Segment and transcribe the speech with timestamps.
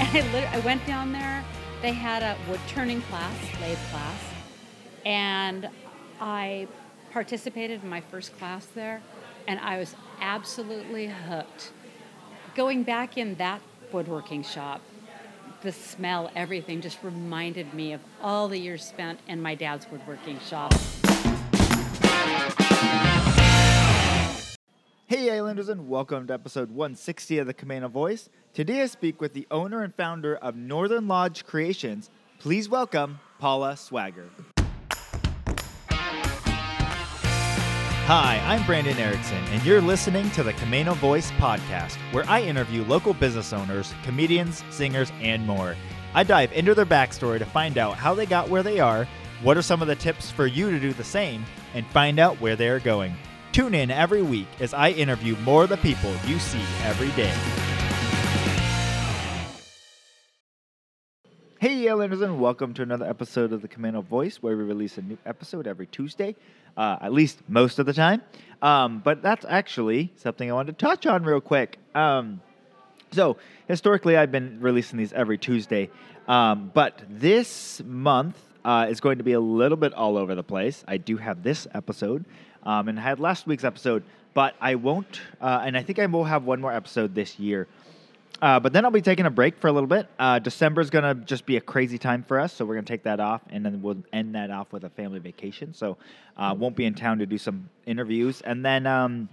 [0.00, 1.44] And I, I went down there.
[1.80, 4.20] They had a wood turning class, lathe class,
[5.04, 5.68] and
[6.20, 6.66] I
[7.12, 9.02] participated in my first class there,
[9.46, 11.72] and I was absolutely hooked.
[12.54, 13.60] Going back in that
[13.92, 14.80] woodworking shop,
[15.62, 20.40] the smell, everything just reminded me of all the years spent in my dad's woodworking
[20.40, 20.72] shop.
[25.24, 28.28] Hey Islanders and welcome to episode 160 of the Camano Voice.
[28.52, 32.10] Today I speak with the owner and founder of Northern Lodge Creations.
[32.38, 34.28] Please welcome Paula Swagger.
[38.06, 42.84] Hi, I'm Brandon Erickson, and you're listening to the Camano Voice podcast, where I interview
[42.84, 45.74] local business owners, comedians, singers, and more.
[46.12, 49.08] I dive into their backstory to find out how they got where they are,
[49.42, 52.38] what are some of the tips for you to do the same, and find out
[52.42, 53.16] where they are going.
[53.54, 57.32] Tune in every week as I interview more of the people you see every day.
[61.60, 65.02] Hey, Islanders, and welcome to another episode of the Camano Voice, where we release a
[65.02, 66.34] new episode every Tuesday,
[66.76, 68.22] uh, at least most of the time.
[68.60, 71.78] Um, but that's actually something I wanted to touch on real quick.
[71.94, 72.40] Um,
[73.12, 73.36] so,
[73.68, 75.90] historically, I've been releasing these every Tuesday,
[76.26, 80.42] um, but this month uh, is going to be a little bit all over the
[80.42, 80.84] place.
[80.88, 82.24] I do have this episode,
[82.64, 84.02] um, and had last week's episode,
[84.34, 87.66] but I won't, uh, and I think I will have one more episode this year.
[88.42, 90.08] Uh, but then I'll be taking a break for a little bit.
[90.18, 92.84] Uh, December is going to just be a crazy time for us, so we're going
[92.84, 95.72] to take that off, and then we'll end that off with a family vacation.
[95.72, 95.96] So
[96.36, 99.28] uh, won't be in town to do some interviews, and then um,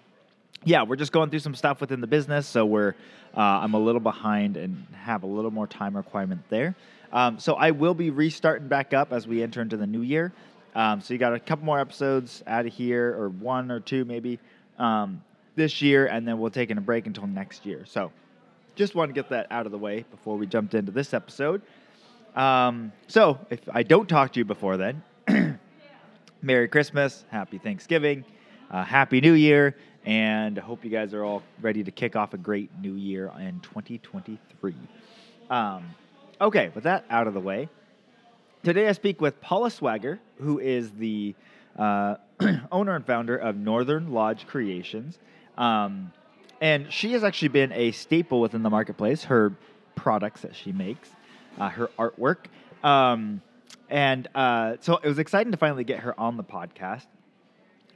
[0.64, 2.96] yeah, we're just going through some stuff within the business, so we're
[3.36, 6.76] uh, I'm a little behind and have a little more time requirement there.
[7.12, 10.32] Um, so I will be restarting back up as we enter into the new year.
[10.76, 14.06] Um, so you got a couple more episodes out of here, or one or two
[14.06, 14.40] maybe
[14.78, 15.22] um,
[15.56, 17.86] this year, and then we'll take in a break until next year.
[17.86, 18.12] So
[18.76, 21.62] just want to get that out of the way before we jumped into this episode.
[22.36, 25.04] Um, so if I don't talk to you before then,
[26.42, 28.24] Merry Christmas, Happy Thanksgiving,
[28.72, 32.34] uh, Happy New Year, and I hope you guys are all ready to kick off
[32.34, 34.74] a great new year in 2023.
[35.50, 35.84] Um,
[36.40, 37.70] okay, with that out of the way,
[38.64, 41.36] today I speak with Paula Swagger, who is the
[41.78, 42.16] uh,
[42.72, 45.18] owner and founder of Northern Lodge Creations.
[45.58, 46.12] Um,
[46.60, 49.24] and she has actually been a staple within the marketplace.
[49.24, 49.54] Her
[49.96, 51.10] products that she makes,
[51.60, 52.46] uh, her artwork,
[52.84, 53.42] um,
[53.90, 57.06] and uh, so it was exciting to finally get her on the podcast.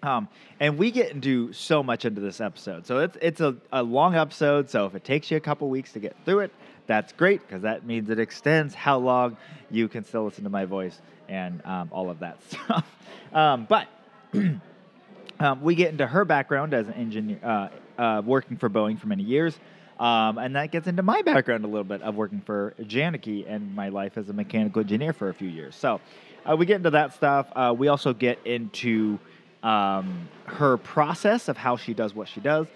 [0.04, 0.28] Um,
[0.60, 2.86] and we get into so much into this episode.
[2.86, 4.70] So it's it's a, a long episode.
[4.70, 6.52] So if it takes you a couple weeks to get through it,
[6.88, 9.38] that's great because that means it extends how long
[9.72, 12.86] you can still listen to my voice and um, all of that stuff.
[13.34, 13.88] Um, but
[15.40, 17.70] um, we get into her background as an engineer, uh,
[18.02, 19.58] uh, working for Boeing for many years.
[20.00, 23.74] Um, and that gets into my background a little bit of working for Janicki and
[23.74, 25.76] my life as a mechanical engineer for a few years.
[25.76, 26.02] So
[26.46, 27.48] uh, we get into that stuff.
[27.56, 29.18] Uh, we also get into
[29.64, 32.68] um, her process of how she does what she does,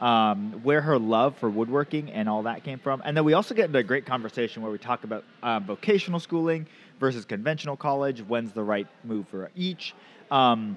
[0.00, 3.02] um, where her love for woodworking and all that came from.
[3.04, 6.20] And then we also get into a great conversation where we talk about uh, vocational
[6.20, 6.66] schooling
[7.00, 9.94] versus conventional college, when's the right move for each.
[10.30, 10.76] Um,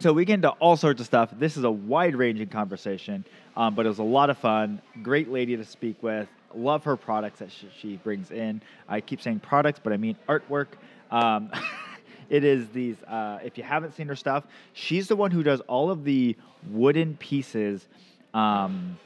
[0.00, 1.30] so we get into all sorts of stuff.
[1.38, 3.24] This is a wide ranging conversation,
[3.56, 4.82] um, but it was a lot of fun.
[5.02, 6.28] Great lady to speak with.
[6.54, 8.60] Love her products that she, she brings in.
[8.88, 10.66] I keep saying products, but I mean artwork.
[11.10, 11.50] Um,
[12.28, 15.60] it is these, uh, if you haven't seen her stuff, she's the one who does
[15.62, 16.36] all of the
[16.70, 17.86] wooden pieces
[18.34, 18.98] um,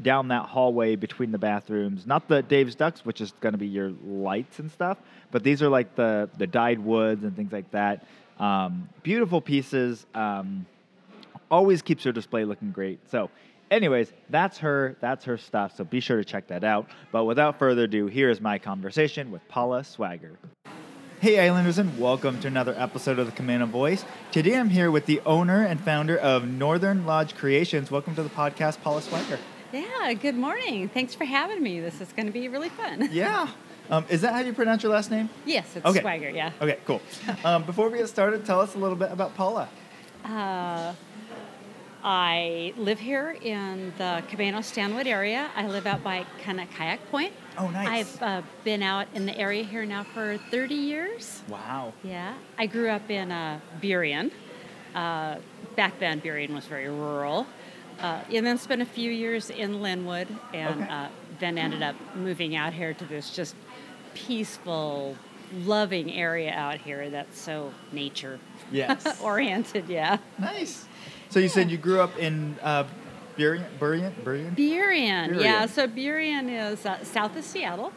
[0.00, 2.06] down that hallway between the bathrooms.
[2.06, 4.98] Not the Dave's Ducks, which is going to be your lights and stuff,
[5.30, 8.06] but these are like the, the dyed woods and things like that.
[8.38, 10.06] Um, beautiful pieces.
[10.14, 10.66] Um,
[11.50, 12.98] always keeps her display looking great.
[13.10, 13.30] So,
[13.70, 14.96] anyways, that's her.
[15.00, 15.76] That's her stuff.
[15.76, 16.88] So be sure to check that out.
[17.12, 20.38] But without further ado, here is my conversation with Paula Swagger.
[21.20, 24.04] Hey, Islanders, and welcome to another episode of the Camano Voice.
[24.32, 27.90] Today, I'm here with the owner and founder of Northern Lodge Creations.
[27.90, 29.38] Welcome to the podcast, Paula Swagger.
[29.72, 30.88] Yeah, good morning.
[30.88, 31.80] Thanks for having me.
[31.80, 33.08] This is going to be really fun.
[33.12, 33.48] Yeah.
[33.88, 35.30] Um, is that how you pronounce your last name?
[35.44, 36.00] Yes, it's Okay.
[36.00, 36.50] Swagger, yeah.
[36.60, 37.00] Okay, cool.
[37.44, 39.68] Um, before we get started, tell us a little bit about Paula.
[40.24, 40.92] Uh,
[42.08, 45.50] I live here in the Camano Stanwood area.
[45.56, 47.32] I live out by kind of Kayak Point.
[47.58, 47.88] Oh, nice.
[48.16, 51.42] I've uh, been out in the area here now for 30 years.
[51.48, 51.92] Wow.
[52.04, 52.34] Yeah.
[52.58, 54.30] I grew up in uh, Burien.
[54.94, 55.38] Uh,
[55.74, 57.44] back then, Burien was very rural.
[57.98, 60.88] Uh, and then spent a few years in Lynnwood and Okay.
[60.88, 61.08] uh,
[61.40, 63.56] then ended up moving out here to this just
[64.14, 65.16] peaceful,
[65.64, 68.38] loving area out here that's so nature
[68.70, 69.20] Yes.
[69.24, 69.88] oriented.
[69.88, 70.18] Yeah.
[70.38, 70.86] nice.
[71.36, 72.84] So you said you grew up in uh,
[73.36, 74.56] Burien, Burien, Burien?
[74.56, 75.66] Burien, yeah.
[75.66, 77.92] So Burien is uh, south of Seattle.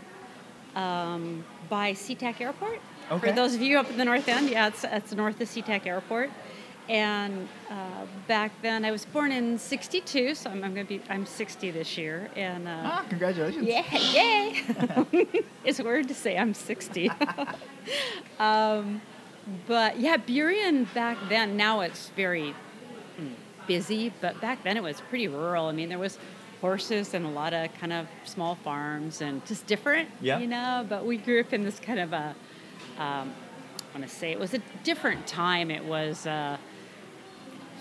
[0.75, 2.81] um, by SeaTac Airport.
[3.09, 3.29] Okay.
[3.29, 5.85] For those of you up in the North End, yeah, it's, it's north of SeaTac
[5.85, 6.31] Airport.
[6.89, 11.25] And uh, back then, I was born in '62, so I'm, I'm gonna be I'm
[11.25, 12.29] 60 this year.
[12.35, 13.65] And uh, Ah, congratulations.
[13.65, 14.63] yeah, yay!
[15.63, 17.09] it's weird to say I'm 60.
[18.39, 18.99] um,
[19.65, 22.53] but yeah, Burien back then, now it's very
[23.73, 25.67] busy, but back then it was pretty rural.
[25.67, 26.17] I mean, there was
[26.59, 30.39] horses and a lot of kind of small farms and just different, Yeah.
[30.39, 30.85] you know.
[30.89, 32.35] But we grew up in this kind of a,
[32.97, 33.31] um,
[33.93, 35.71] I want to say it was a different time.
[35.71, 36.25] It was.
[36.27, 36.57] Uh,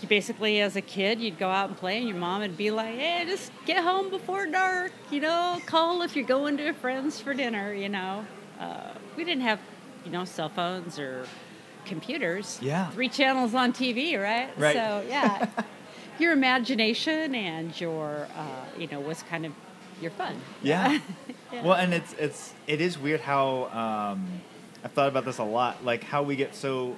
[0.01, 2.71] you basically, as a kid, you'd go out and play, and your mom would be
[2.71, 4.93] like, "Hey, just get home before dark.
[5.11, 7.73] You know, call if you're going to a friends for dinner.
[7.75, 8.25] You know,
[8.61, 9.59] uh, we didn't have,
[10.05, 11.27] you know, cell phones or
[11.85, 12.61] computers.
[12.63, 12.91] Yeah.
[12.91, 14.51] three channels on TV, right?
[14.57, 14.75] Right.
[14.77, 15.49] So yeah,
[16.21, 19.53] your imagination and your, uh, you know, was kind of
[20.01, 20.37] your fun.
[20.63, 20.99] Yeah.
[21.51, 21.63] Yeah.
[21.63, 24.43] Well, and it's it's it is weird how um,
[24.85, 25.83] I've thought about this a lot.
[25.83, 26.95] Like how we get so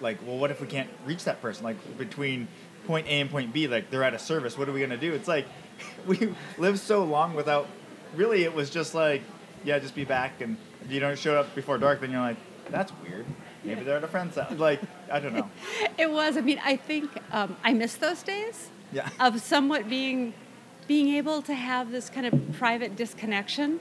[0.00, 1.64] like, well, what if we can't reach that person?
[1.64, 2.46] Like between
[2.86, 4.56] point A and point B, like they're at a service.
[4.56, 5.12] What are we gonna do?
[5.14, 5.46] It's like
[6.06, 7.66] we lived so long without.
[8.14, 9.22] Really, it was just like,
[9.64, 12.36] yeah, just be back, and if you don't show up before dark, then you're like,
[12.70, 13.26] that's weird.
[13.64, 14.52] Maybe they're at a friend's house.
[14.52, 15.50] Like I don't know.
[15.98, 16.36] It was.
[16.36, 18.70] I mean, I think um, I miss those days.
[18.92, 19.08] Yeah.
[19.20, 20.32] Of somewhat being
[20.86, 23.80] being able to have this kind of private disconnection,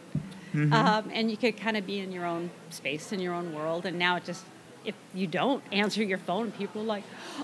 [0.54, 0.74] Mm-hmm.
[0.74, 3.86] um, and you could kind of be in your own space in your own world.
[3.86, 4.46] And now it just
[4.86, 7.04] if you don't answer your phone, people are like,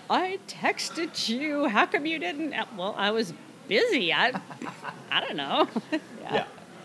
[0.09, 1.67] "I texted you.
[1.67, 3.33] How come you didn't?" Well, I was
[3.67, 4.11] busy.
[4.13, 4.31] I
[5.11, 5.67] I don't know.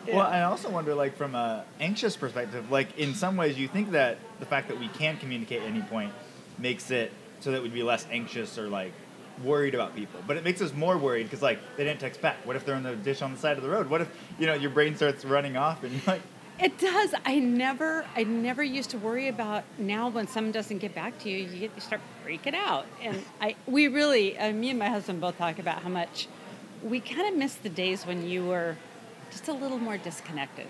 [0.08, 0.16] yeah.
[0.16, 3.92] Well, I also wonder, like, from a anxious perspective, like, in some ways, you think
[3.92, 6.12] that the fact that we can communicate at any point
[6.58, 8.92] makes it so that we'd be less anxious or like
[9.44, 10.20] worried about people.
[10.26, 12.44] But it makes us more worried because, like, they didn't text back.
[12.44, 13.88] What if they're in the dish on the side of the road?
[13.88, 14.08] What if,
[14.38, 16.22] you know, your brain starts running off and you're like,
[16.58, 17.14] It does.
[17.24, 19.62] I never, I never used to worry about.
[19.78, 22.86] Now, when someone doesn't get back to you, you, get, you start freaking out.
[23.00, 26.26] And I, we really, uh, me and my husband both talk about how much
[26.82, 28.76] we kind of miss the days when you were
[29.30, 30.66] just a little more disconnected,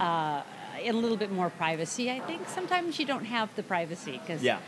[0.00, 0.42] uh,
[0.84, 2.10] a little bit more privacy.
[2.10, 4.58] I think sometimes you don't have the privacy because Yeah.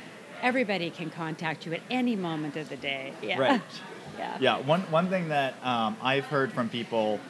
[0.43, 3.13] everybody can contact you at any moment of the day.
[3.23, 3.39] Yeah.
[3.39, 3.63] Right.
[4.19, 4.37] yeah.
[4.41, 7.21] Yeah, one one thing that um, I've heard from people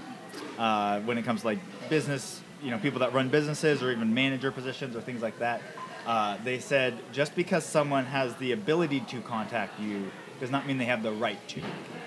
[0.58, 1.58] uh, when it comes to like
[1.88, 5.60] business, you know, people that run businesses or even manager positions or things like that,
[6.06, 10.78] uh, they said just because someone has the ability to contact you does not mean
[10.78, 11.60] they have the right to.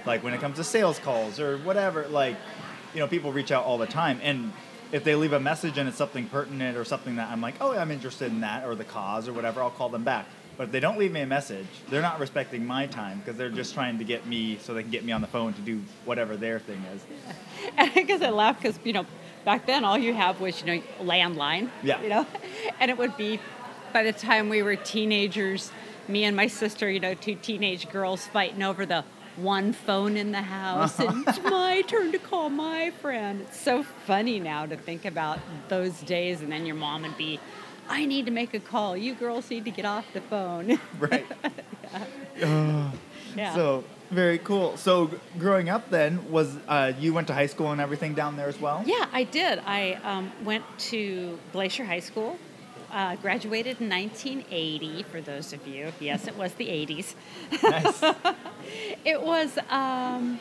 [0.05, 2.37] Like when it comes to sales calls or whatever, like
[2.93, 4.51] you know, people reach out all the time and.
[4.93, 7.71] If they leave a message and it's something pertinent or something that I'm like, oh,
[7.71, 10.25] I'm interested in that or the cause or whatever, I'll call them back.
[10.57, 13.49] But if they don't leave me a message, they're not respecting my time because they're
[13.49, 15.81] just trying to get me so they can get me on the phone to do
[16.05, 17.03] whatever their thing is.
[17.77, 19.05] And I guess I laugh because you know
[19.45, 21.69] back then all you have was you know landline.
[21.83, 22.01] Yeah.
[22.01, 22.27] You know,
[22.79, 23.39] and it would be
[23.93, 25.71] by the time we were teenagers,
[26.07, 29.03] me and my sister, you know, two teenage girls fighting over the
[29.37, 33.41] one phone in the house and it's my turn to call my friend.
[33.41, 35.39] It's so funny now to think about
[35.69, 37.39] those days and then your mom would be
[37.89, 38.95] I need to make a call.
[38.95, 40.79] You girls need to get off the phone.
[40.99, 41.25] Right.
[43.35, 43.53] yeah.
[43.53, 44.77] So very cool.
[44.77, 48.47] So growing up, then was uh, you went to high school and everything down there
[48.47, 48.83] as well?
[48.85, 49.59] Yeah, I did.
[49.65, 52.37] I um, went to Glacier High School,
[52.91, 55.91] uh, graduated in 1980, for those of you.
[55.99, 57.15] Yes, it was the 80s.
[57.63, 58.03] Nice.
[59.03, 60.39] It was um,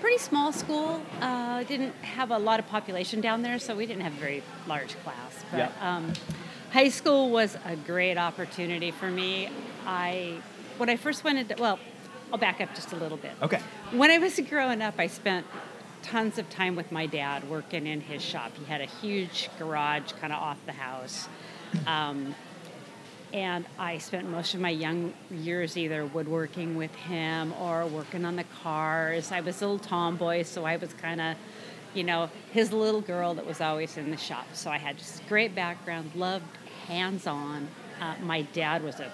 [0.00, 1.00] pretty small school.
[1.20, 4.42] Uh, didn't have a lot of population down there, so we didn't have a very
[4.68, 5.44] large class.
[5.50, 5.70] But Yeah.
[5.96, 6.12] um,
[6.72, 9.48] high school was a great opportunity for me.
[9.86, 10.40] I
[10.76, 11.78] when I first went into well,
[12.30, 13.32] I'll back up just a little bit.
[13.42, 13.60] Okay.
[13.92, 15.46] When I was growing up, I spent
[16.02, 18.52] tons of time with my dad working in his shop.
[18.58, 21.28] He had a huge garage kind of off the house.
[21.86, 22.34] Um,
[23.32, 28.36] and I spent most of my young years either woodworking with him or working on
[28.36, 29.32] the cars.
[29.32, 31.36] I was a little tomboy, so I was kind of,
[31.92, 34.46] you know, his little girl that was always in the shop.
[34.54, 36.46] So I had just great background, loved
[36.86, 37.68] hands on.
[38.00, 39.12] Uh, my dad was a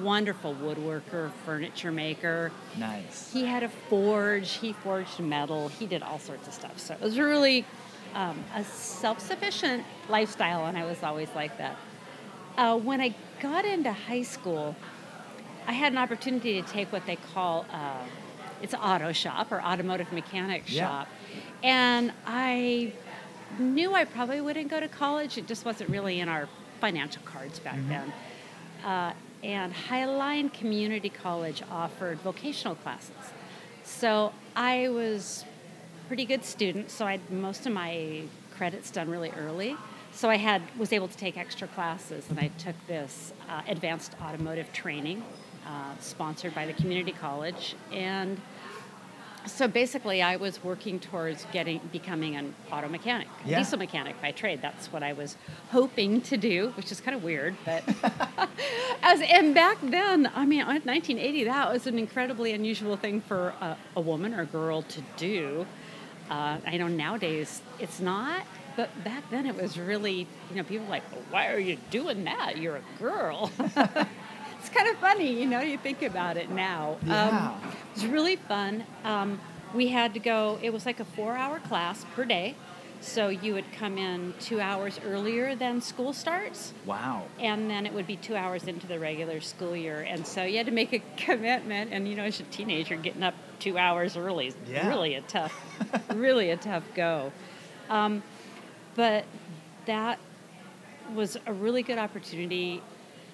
[0.00, 2.52] wonderful woodworker, furniture maker.
[2.78, 3.30] Nice.
[3.32, 6.78] He had a forge, he forged metal, he did all sorts of stuff.
[6.78, 7.66] So it was really
[8.14, 11.76] um, a self sufficient lifestyle, and I was always like that.
[12.56, 14.76] Uh, when I got into high school,
[15.66, 18.02] I had an opportunity to take what they call uh,
[18.60, 20.86] it's auto shop or automotive mechanic Yeah.
[20.86, 21.08] shop,
[21.62, 22.92] and I
[23.58, 25.36] knew I probably wouldn't go to college.
[25.38, 26.48] It just wasn't really in our
[26.80, 28.12] financial cards back then.
[28.84, 29.12] Uh,
[29.44, 33.16] and Highline Community College offered vocational classes,
[33.84, 35.44] so I was
[36.12, 36.90] pretty good student.
[36.90, 38.20] So I had most of my
[38.54, 39.78] credits done really early.
[40.12, 44.14] so I had was able to take extra classes, and I took this uh, advanced
[44.20, 45.24] automotive training,
[45.66, 48.38] uh, sponsored by the community college, and
[49.46, 53.60] so basically, I was working towards getting becoming an auto mechanic, Yeah.
[53.60, 54.60] diesel mechanic by trade.
[54.60, 55.36] That's what I was
[55.70, 57.82] hoping to do, which is kind of weird, but
[59.02, 63.78] as and back then, I mean, 1980, that was an incredibly unusual thing for a,
[63.96, 65.64] a woman or girl to do.
[66.32, 70.86] Uh, I know nowadays it's not, but back then it was really, you know, people
[70.86, 72.56] were like, well, why are you doing that?
[72.56, 73.52] You're a girl.
[73.58, 76.96] it's kind of funny, you know, you think about it now.
[77.04, 77.54] Yeah.
[77.54, 78.84] it was really fun.
[79.04, 79.38] Um,
[79.74, 82.54] we had to go, it was like a four hour class per day.
[83.02, 87.24] So you would come in two hours earlier than school starts, Wow.
[87.40, 90.02] and then it would be two hours into the regular school year.
[90.08, 91.92] And so you had to make a commitment.
[91.92, 94.88] And, you know, as a teenager, getting up two hours early is Yeah.
[94.88, 95.52] really a tough,
[96.14, 97.32] really a tough go.
[97.90, 98.22] Um,
[98.94, 99.24] but
[99.86, 100.18] that
[101.12, 102.80] was a really good opportunity.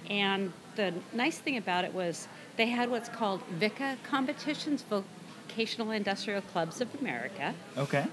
[0.09, 6.41] And the nice thing about it was they had what's called VICA competitions, Vocational Industrial
[6.41, 7.55] Clubs of America.
[7.77, 8.07] Okay.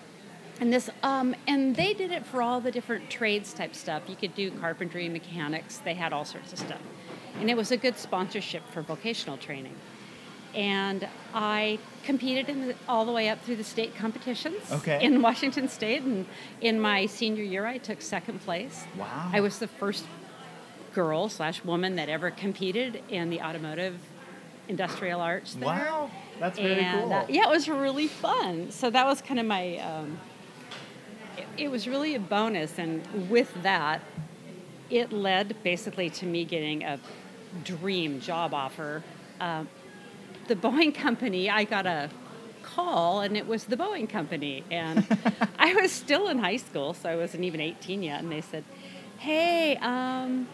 [0.62, 4.04] And this, um, and they did it for all the different trades type stuff.
[4.08, 5.80] You could do carpentry, mechanics.
[5.80, 6.82] They had all sorts of stuff,
[7.40, 9.76] and it was a good sponsorship for vocational training.
[10.54, 15.04] And I competed in the, all the way up through the state competitions Okay.
[15.04, 16.04] in Washington State.
[16.04, 16.26] And
[16.62, 18.86] in my senior year, I took second place.
[18.98, 19.32] Wow.
[19.34, 20.06] I was the first
[20.94, 23.98] girl slash woman that ever competed in the automotive
[24.70, 25.68] industrial arts there.
[25.68, 26.10] Wow.
[26.40, 27.14] That's very and, cool.
[27.14, 28.72] uh, yeah, it was really fun.
[28.72, 29.78] So that was kind of my.
[29.80, 30.18] Um,
[31.58, 34.02] it, was really a bonus, and with that,
[34.90, 37.00] it led basically to me getting a
[37.64, 39.04] dream job offer.
[39.40, 39.68] Um,
[40.48, 42.10] the Boeing company, I got a
[42.64, 45.06] call, and it was the Boeing company, and
[45.60, 48.64] I was still in high school, so I wasn't even 18 yet, and they said,
[49.18, 50.48] "Hey." Um,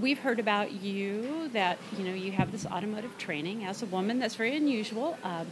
[0.00, 4.18] We've heard about you that you know you have this automotive training as a woman.
[4.18, 5.18] That's very unusual.
[5.22, 5.48] Um,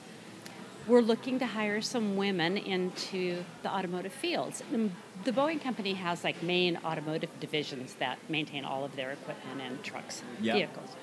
[0.88, 4.62] we're looking to hire some women into the automotive fields.
[4.72, 4.90] The,
[5.24, 9.82] the Boeing company has like main automotive divisions that maintain all of their equipment and
[9.84, 10.54] trucks and Yeah.
[10.54, 10.96] vehicles.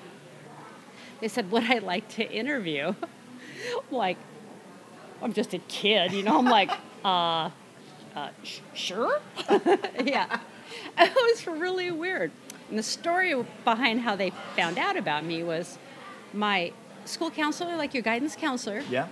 [1.20, 2.94] They said, Would I like to interview?
[3.90, 4.18] like,
[5.22, 6.38] I'm just a kid, you know?
[6.38, 6.70] I'm like,
[7.04, 7.50] uh,
[8.16, 9.20] uh, sh- sure?
[10.04, 10.40] yeah.
[10.98, 12.32] It was really weird.
[12.68, 15.78] And the story behind how they found out about me was
[16.34, 16.72] my
[17.04, 19.06] school counselor, like your guidance counselor, Yeah.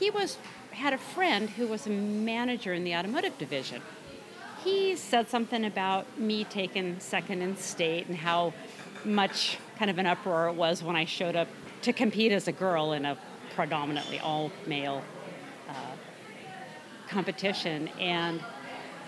[0.00, 0.38] He was
[0.72, 3.82] had a friend who was a manager in the automotive division.
[4.64, 8.54] He said something about me taking second in state and how
[9.04, 11.48] much kind of an uproar it was when I showed up
[11.82, 13.16] to compete as a girl in a
[13.54, 15.02] predominantly all male
[15.68, 15.74] uh,
[17.08, 17.88] competition.
[17.98, 18.40] And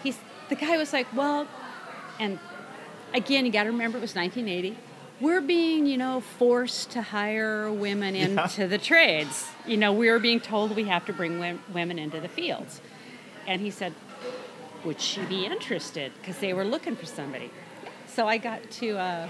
[0.02, 0.18] he's
[0.48, 1.46] the guy was like, well,
[2.20, 2.38] and
[3.14, 4.78] again, you got to remember it was 1980.
[5.22, 9.48] We're being, you know, forced to hire women into the trades.
[9.64, 12.80] You know, we are being told we have to bring women into the fields.
[13.46, 13.94] And he said,
[14.84, 16.10] would she be interested?
[16.18, 17.52] Because they were looking for somebody.
[18.08, 19.28] So I got to uh,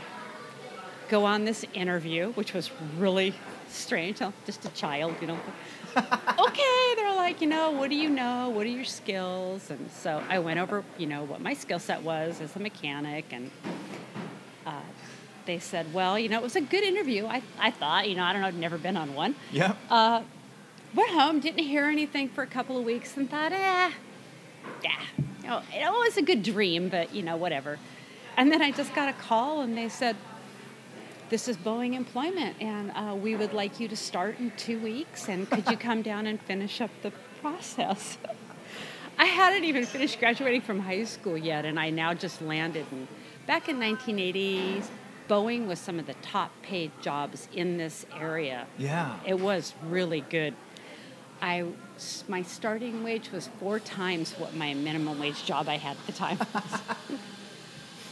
[1.10, 3.34] go on this interview, which was really
[3.68, 4.22] strange.
[4.22, 5.38] I'm just a child, you know.
[5.94, 8.48] okay, they're like, you know, what do you know?
[8.48, 9.70] What are your skills?
[9.70, 13.26] And so I went over, you know, what my skill set was as a mechanic.
[13.30, 13.50] And
[15.46, 17.26] they said, well, you know, it was a good interview.
[17.26, 19.34] I, I thought, you know, I don't know, I've never been on one.
[19.50, 19.74] Yeah.
[19.90, 20.22] Uh,
[20.94, 23.90] went home, didn't hear anything for a couple of weeks, and thought, eh,
[24.82, 25.02] yeah,
[25.42, 27.78] you know, it was a good dream, but you know, whatever.
[28.36, 30.16] And then I just got a call, and they said,
[31.28, 35.28] "This is Boeing Employment, and uh, we would like you to start in two weeks.
[35.28, 38.18] And could you come down and finish up the process?"
[39.18, 42.86] I hadn't even finished graduating from high school yet, and I now just landed.
[42.90, 43.06] And
[43.46, 44.86] back in 1980s,
[45.32, 48.66] Boeing was some of the top paid jobs in this area.
[48.76, 49.18] Yeah.
[49.26, 50.54] It was really good.
[51.40, 51.64] I
[52.28, 56.12] my starting wage was four times what my minimum wage job I had at the
[56.12, 56.48] time was.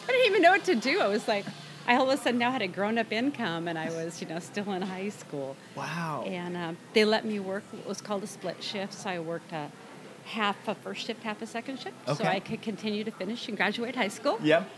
[0.09, 1.01] I didn't even know what to do.
[1.01, 1.45] I was like,
[1.87, 4.27] I all of a sudden now had a grown up income, and I was, you
[4.27, 5.57] know, still in high school.
[5.77, 6.25] Wow.
[6.27, 9.53] And um, they let me work what was called a split shift, so I worked
[9.53, 9.71] a
[10.25, 13.59] half a first shift, half a second shift, so I could continue to finish and
[13.59, 14.39] graduate high school.
[14.43, 14.69] Yep.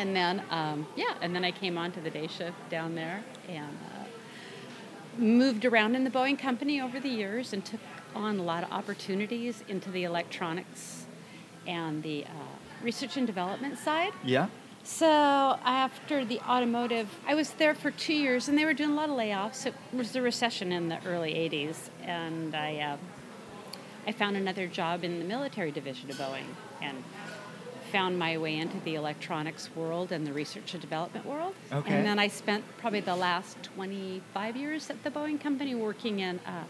[0.00, 3.22] And then, um, yeah, and then I came on to the day shift down there
[3.50, 7.80] and uh, moved around in the Boeing company over the years and took
[8.14, 11.04] on a lot of opportunities into the electronics
[11.66, 12.28] and the uh,
[12.82, 14.14] research and development side.
[14.24, 14.48] Yeah.
[14.84, 18.94] So after the automotive, I was there for two years, and they were doing a
[18.94, 19.66] lot of layoffs.
[19.66, 22.96] It was the recession in the early '80s, and I uh,
[24.06, 26.46] I found another job in the military division of Boeing,
[26.80, 27.04] and
[27.90, 31.54] found my way into the electronics world and the research and development world.
[31.72, 31.92] Okay.
[31.94, 36.38] And then I spent probably the last 25 years at the Boeing company working in
[36.40, 36.64] uh,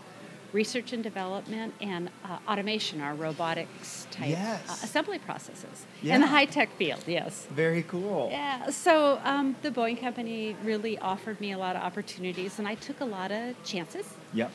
[0.52, 4.68] research and development and uh, automation, our robotics type Yes.
[4.68, 7.04] uh, assembly processes in the high tech field.
[7.06, 7.46] Yes.
[7.52, 8.28] Very cool.
[8.32, 12.74] Yeah, so um, the Boeing company really offered me a lot of opportunities, and I
[12.76, 14.06] took a lot of chances.
[14.32, 14.50] Yep.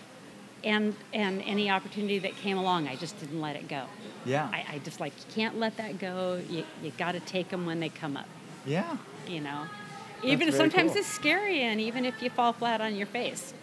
[0.65, 3.84] And and any opportunity that came along, I just didn't let it go.
[4.25, 4.50] Yeah.
[4.51, 6.41] I, I just like you can't let that go.
[6.50, 8.27] You you got to take them when they come up.
[8.65, 8.98] yeah.
[9.27, 9.63] You know,
[10.24, 11.00] even if sometimes cool.
[11.00, 13.53] it's scary, and even if you fall flat on your face,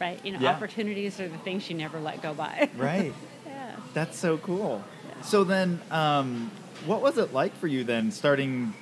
[0.00, 0.18] right?
[0.24, 0.50] You know, Yeah.
[0.52, 2.70] opportunities are the things you never let go by.
[2.78, 3.12] Right.
[3.46, 3.76] yeah.
[3.92, 4.82] That's so cool.
[5.22, 6.50] So then, um,
[6.86, 8.72] what was it like for you then, starting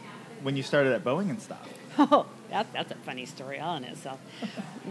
[0.43, 1.69] when you started at Boeing and stuff?
[1.99, 4.21] Oh, that, that's a funny story all in itself.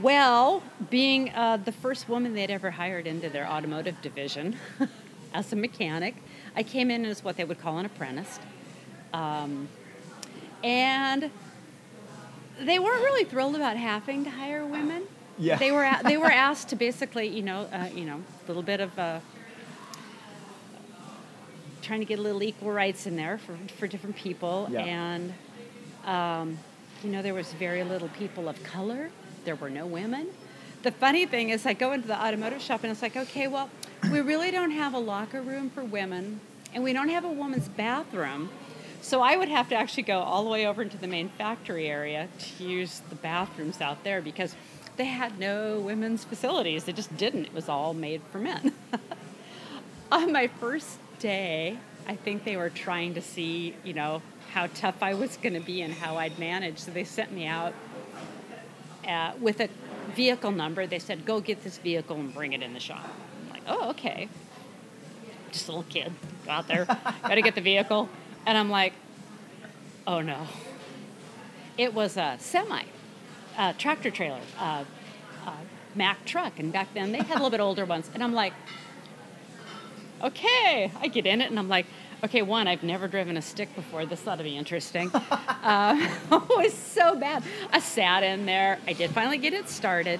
[0.01, 4.57] well, being uh, the first woman they'd ever hired into their automotive division
[5.33, 6.15] as a mechanic,
[6.57, 8.37] I came in as what they would call an apprentice.
[9.13, 9.69] Um,
[10.61, 11.31] and
[12.59, 15.03] they weren't really thrilled about having to hire women.
[15.39, 15.55] Yeah.
[15.55, 18.61] They were a- they were asked to basically, you know, uh, you know, a little
[18.63, 19.19] bit of uh,
[21.81, 24.81] trying to get a little equal rights in there for, for different people, Yeah.
[24.81, 25.33] and
[26.05, 26.57] um,
[27.03, 29.09] you know, there was very little people of color.
[29.45, 30.27] There were no women.
[30.83, 33.69] The funny thing is, I go into the automotive shop and it's like, okay, well,
[34.11, 36.41] we really don't have a locker room for women,
[36.73, 38.49] and we don't have a woman's bathroom.
[39.01, 41.87] So I would have to actually go all the way over into the main factory
[41.87, 44.55] area to use the bathrooms out there because
[44.95, 46.85] they had no women's facilities.
[46.85, 47.45] They just didn't.
[47.45, 48.73] It was all made for men.
[50.11, 54.21] On my first day, I think they were trying to see, you know,
[54.53, 56.77] how tough I was going to be and how I'd manage.
[56.77, 57.73] So they sent me out
[59.07, 59.69] uh, with a
[60.15, 60.85] vehicle number.
[60.85, 63.09] They said, "Go get this vehicle and bring it in the shop."
[63.43, 64.29] I'm like, "Oh, okay."
[65.51, 66.11] Just a little kid,
[66.45, 66.85] go out there,
[67.21, 68.09] got to get the vehicle,
[68.45, 68.93] and I'm like,
[70.05, 70.47] "Oh no!"
[71.77, 72.83] It was a semi,
[73.57, 74.83] a tractor trailer, uh,
[75.47, 75.53] a
[75.95, 78.53] Mack truck, and back then they had a little bit older ones, and I'm like,
[80.23, 81.85] okay, I get in it and I'm like,
[82.23, 84.05] okay, one, I've never driven a stick before.
[84.05, 85.09] This ought to be interesting.
[85.13, 85.95] uh,
[86.31, 87.43] it was so bad.
[87.71, 88.79] I sat in there.
[88.87, 90.19] I did finally get it started.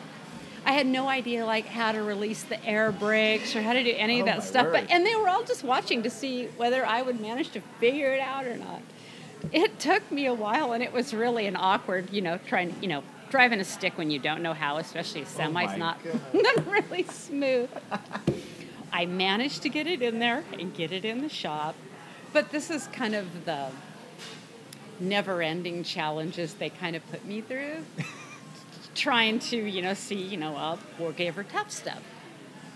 [0.66, 3.94] I had no idea like how to release the air brakes or how to do
[3.98, 4.66] any of Oh, that stuff.
[4.68, 4.72] word.
[4.74, 8.14] But and they were all just watching to see whether I would manage to figure
[8.14, 8.82] it out or not.
[9.52, 12.88] It took me a while, and it was really an awkward, you know, trying, you
[12.88, 16.00] know, driving a stick when you don't know how, especially a semi's my not,
[16.34, 17.70] not really smooth.
[18.94, 21.76] I managed to get it in there and get it in the shop.
[22.34, 23.68] But this is kind of the
[25.00, 27.86] never ending challenges they kind of put me through.
[28.96, 30.78] trying to, you know, see, you know,
[31.16, 32.02] gave her tough stuff.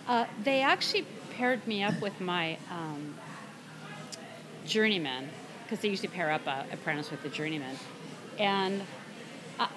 [0.08, 3.16] Uh, they actually paired me up with my um,
[4.66, 5.30] journeyman,
[5.64, 7.76] because they usually pair up a apprentice with a journeyman.
[8.40, 8.82] And
[9.60, 9.68] uh,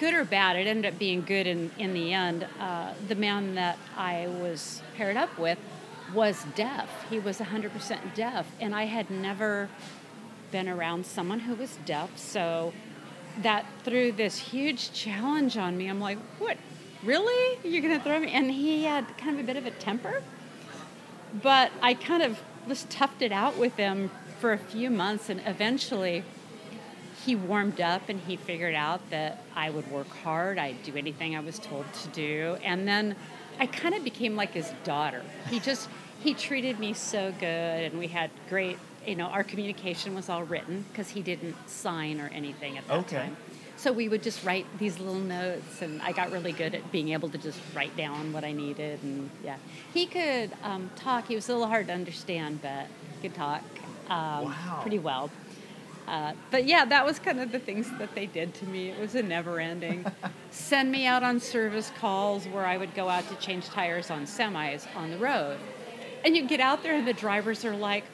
[0.00, 2.46] good or bad, it ended up being good in, in the end.
[2.58, 5.58] Uh, the man that I was paired up with
[6.14, 6.88] was deaf.
[7.10, 9.68] He was 100% deaf, and I had never
[10.50, 12.16] been around someone who was deaf.
[12.16, 12.72] So
[13.42, 15.88] that threw this huge challenge on me.
[15.88, 16.56] I'm like, what?
[17.02, 17.58] Really?
[17.68, 18.30] You're going to throw me?
[18.32, 20.22] And he had kind of a bit of a temper.
[21.42, 25.42] But I kind of just toughed it out with him for a few months, and
[25.44, 26.24] eventually
[27.24, 31.34] he warmed up and he figured out that I would work hard, I'd do anything
[31.34, 32.58] I was told to do.
[32.62, 33.16] And then
[33.58, 35.22] I kind of became like his daughter.
[35.48, 35.88] He just,
[36.24, 40.42] he treated me so good, and we had great, you know, our communication was all
[40.42, 43.16] written because he didn't sign or anything at that Okay.
[43.18, 43.36] time.
[43.76, 47.10] So we would just write these little notes, and I got really good at being
[47.10, 49.02] able to just write down what I needed.
[49.02, 49.56] And yeah,
[49.92, 51.28] he could um, talk.
[51.28, 52.86] He was a little hard to understand, but
[53.20, 53.62] he could talk
[54.08, 54.78] um, Wow.
[54.80, 55.30] pretty well.
[56.08, 58.88] Uh, but yeah, that was kind of the things that they did to me.
[58.90, 60.06] It was a never ending.
[60.50, 64.24] Send me out on service calls where I would go out to change tires on
[64.24, 65.58] semis on the road.
[66.24, 68.04] And you get out there, and the drivers are like,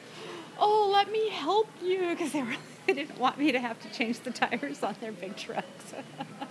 [0.59, 2.09] oh, let me help you.
[2.09, 2.55] Because they, were-
[2.87, 5.93] they didn't want me to have to change the tires on their big trucks.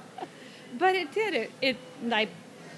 [0.78, 1.34] but it did.
[1.34, 1.76] It, it
[2.10, 2.28] I,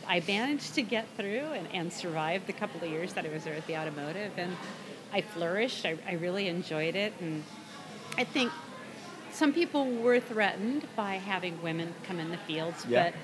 [0.06, 3.44] I managed to get through and, and survive the couple of years that I was
[3.44, 4.32] there at the automotive.
[4.36, 4.56] And
[5.12, 5.86] I flourished.
[5.86, 7.12] I, I really enjoyed it.
[7.20, 7.44] And
[8.18, 8.50] I think
[9.30, 13.04] some people were threatened by having women come in the fields, Yeah.
[13.04, 13.14] but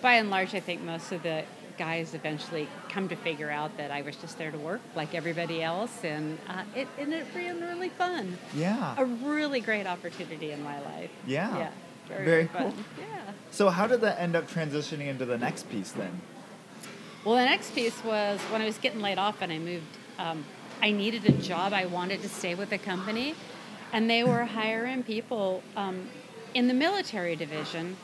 [0.00, 1.44] by and large, I think most of the
[1.78, 5.62] guys eventually come to figure out that I was just there to work like everybody
[5.62, 8.38] else, and uh, it ended up being really fun.
[8.54, 8.94] Yeah.
[8.98, 11.10] A really great opportunity in my life.
[11.26, 11.56] Yeah.
[11.56, 11.70] Yeah.
[12.08, 12.72] Very, Very fun.
[12.72, 12.84] cool.
[12.98, 13.32] Yeah.
[13.50, 16.20] So how did that end up transitioning into the next piece then?
[17.24, 19.84] Well, the next piece was when I was getting laid off and I moved.
[20.18, 20.44] Um,
[20.82, 21.72] I needed a job.
[21.72, 23.34] I wanted to stay with the company,
[23.92, 26.08] and they were hiring people um,
[26.54, 27.96] in the military division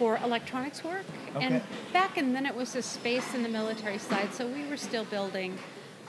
[0.00, 1.04] for electronics work.
[1.38, 4.78] And back and then it was a space in the military side, so we were
[4.78, 5.58] still building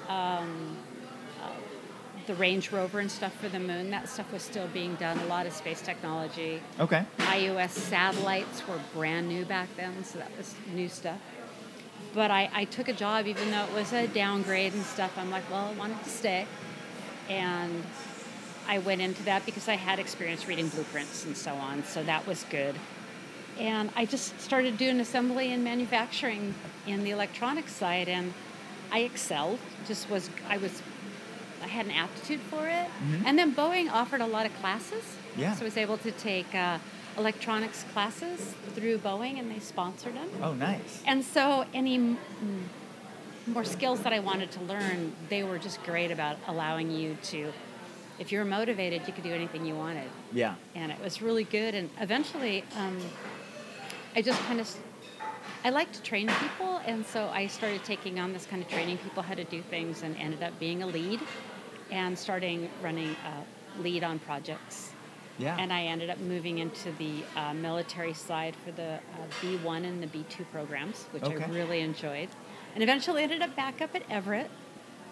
[0.08, 0.78] um,
[1.44, 1.50] uh,
[2.26, 3.92] the Range Rover and stuff for the moon.
[3.92, 5.20] That stuff was still being done.
[5.20, 6.62] A lot of space technology.
[6.80, 7.04] Okay.
[7.18, 11.20] IUS satellites were brand new back then, so that was new stuff.
[12.14, 15.12] But I, I took a job, even though it was a downgrade and stuff.
[15.18, 16.48] I'm like, well, I wanted to stay.
[17.28, 17.84] And
[18.70, 22.26] I went into that because I had experience reading blueprints and so on, so that
[22.26, 22.76] was good.
[23.62, 26.56] And I just started doing assembly and manufacturing
[26.88, 28.34] in the electronics side, and
[28.92, 29.60] I excelled.
[29.88, 30.82] Just was, I was,
[31.64, 32.88] I had an aptitude for it.
[32.88, 33.24] Mhm.
[33.24, 35.04] And then Boeing offered a lot of classes.
[35.38, 35.54] Yeah.
[35.54, 36.80] So I was able to take uh,
[37.20, 40.30] electronics classes through Boeing, and they sponsored them.
[40.42, 41.04] Oh, nice.
[41.06, 42.18] And so, any
[43.46, 47.54] more skills that I wanted to learn, they were just great about allowing you to,
[48.18, 50.10] if you were motivated, you could do anything you wanted.
[50.34, 50.56] Yeah.
[50.74, 51.76] And it was really good.
[51.76, 52.98] And eventually, um,
[54.16, 54.70] I just kind of,
[55.64, 56.82] I like to train people.
[56.86, 60.04] And so I started taking on this kind of training people how to do things
[60.04, 61.20] and ended up being a lead
[61.92, 64.92] and starting running a lead on projects.
[65.38, 65.58] Yeah.
[65.58, 69.00] And I ended up moving into the uh, military side for the uh,
[69.42, 71.44] B1 and the B2 programs, which Okay.
[71.44, 72.30] I really enjoyed.
[72.76, 74.50] And eventually ended up back up at Everett,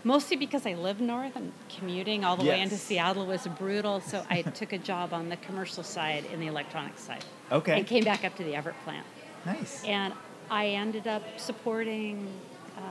[0.04, 4.02] mostly because I live north and commuting all the way into Seattle was brutal.
[4.02, 7.26] So I took a job on the commercial side in the electronics side.
[7.52, 7.78] Okay.
[7.78, 9.06] And came back up to the Everett plant.
[9.46, 9.84] nice.
[9.84, 10.14] And
[10.52, 12.28] I ended up supporting
[12.78, 12.82] uh,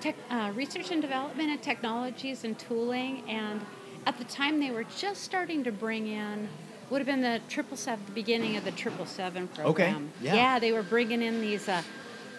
[0.00, 3.28] tech, uh, research and development and technologies and tooling.
[3.28, 3.60] And
[4.06, 6.48] at the time, they were just starting to bring in,
[6.90, 10.10] would have been the triple seven, the beginning of the triple seven program.
[10.20, 10.34] Okay.
[10.36, 10.58] yeah.
[10.58, 11.82] they were bringing in these uh,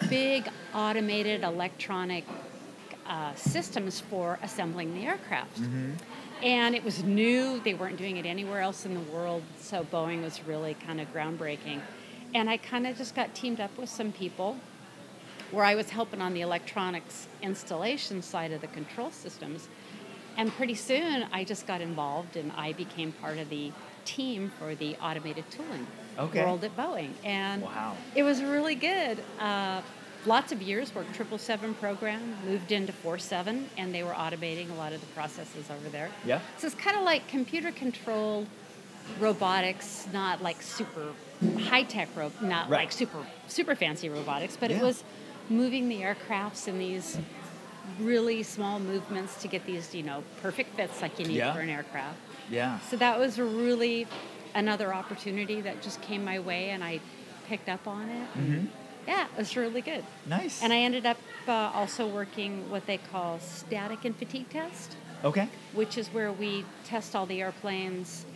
[0.08, 2.24] big automated electronic
[3.06, 5.60] uh, systems for assembling the aircraft.
[5.60, 5.92] Mm-hmm.
[6.42, 7.60] And it was new.
[7.60, 9.42] They weren't doing it anywhere else in the world.
[9.60, 11.80] So Boeing was really kind of groundbreaking.
[12.34, 14.56] And I kind of just got teamed up with some people
[15.50, 19.68] where I was helping on the electronics installation side of the control systems.
[20.36, 23.72] And pretty soon I just got involved and I became part of the
[24.04, 25.86] team for the automated tooling
[26.18, 26.42] Okay.
[26.42, 27.10] world at Boeing.
[27.24, 27.96] And Wow.
[28.14, 29.18] it was really good.
[29.38, 29.80] Uh,
[30.26, 34.70] lots of years worked triple seven program, moved into four seven, and they were automating
[34.70, 36.10] a lot of the processes over there.
[36.24, 36.40] Yeah.
[36.58, 38.46] So it's kind of like computer controlled
[39.20, 41.12] robotics, not like super
[41.60, 42.80] high tech ro- not Right.
[42.80, 44.78] like super super fancy robotics, but Yeah.
[44.78, 45.04] it was
[45.48, 47.18] moving the aircrafts in these
[48.00, 51.54] really small movements to get these you know perfect fits like you need Yeah.
[51.54, 52.18] for an aircraft.
[52.50, 52.80] Yeah.
[52.90, 54.06] So that was really
[54.54, 57.00] another opportunity that just came my way, and I
[57.48, 58.28] picked up on it.
[58.38, 58.66] Mhm.
[59.06, 60.04] Yeah, it was really good.
[60.26, 60.62] Nice.
[60.62, 61.16] And I ended up
[61.46, 65.48] uh, also working what they call static and fatigue test, Okay.
[65.74, 68.26] which is where we test all the airplanes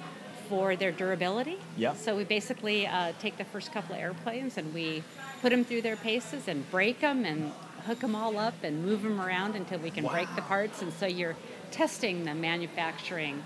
[0.48, 1.58] for their durability.
[1.76, 1.94] Yeah.
[1.94, 5.02] So we basically uh, take the first couple of airplanes and we
[5.42, 7.52] put them through their paces and break them and
[7.86, 10.82] hook them all up and move them around until we can break the parts.
[10.82, 11.36] And so you're
[11.70, 13.42] testing the manufacturing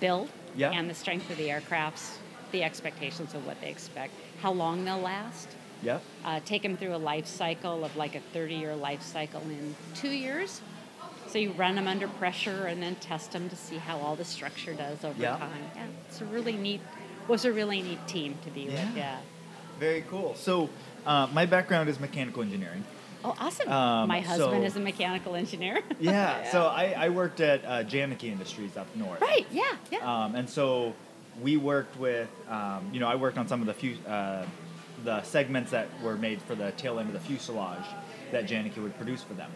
[0.00, 0.70] build Yeah.
[0.72, 2.16] and the strength of the aircrafts,
[2.52, 5.48] the expectations of what they expect, how long they'll last.
[5.86, 6.02] Yep.
[6.24, 9.74] Uh, take them through a life cycle of like a 30 year life cycle in
[9.94, 10.60] two years.
[11.28, 14.24] So you run them under pressure and then test them to see how all the
[14.24, 15.36] structure does over Yeah.
[15.36, 15.50] time.
[15.76, 16.80] Yeah, it's a really neat,
[17.28, 18.70] was a really neat team to be Yeah.
[18.88, 18.96] with.
[18.96, 19.16] Yeah.
[19.78, 20.34] Very cool.
[20.34, 20.70] So,
[21.06, 22.82] uh, my background is mechanical engineering.
[23.24, 23.68] Oh, awesome.
[23.70, 25.82] Um, My husband so- is a mechanical engineer.
[26.00, 26.48] Yeah.
[26.52, 29.20] So I, I worked at uh, Janicki Industries up north.
[29.20, 29.98] right, yeah, yeah.
[30.24, 30.94] Um, and so
[31.42, 34.46] we worked with, um, you know, I worked on some of the few, uh,
[35.04, 37.84] the segments that were made for the tail end of the fuselage
[38.32, 39.50] that Janicki would produce for them.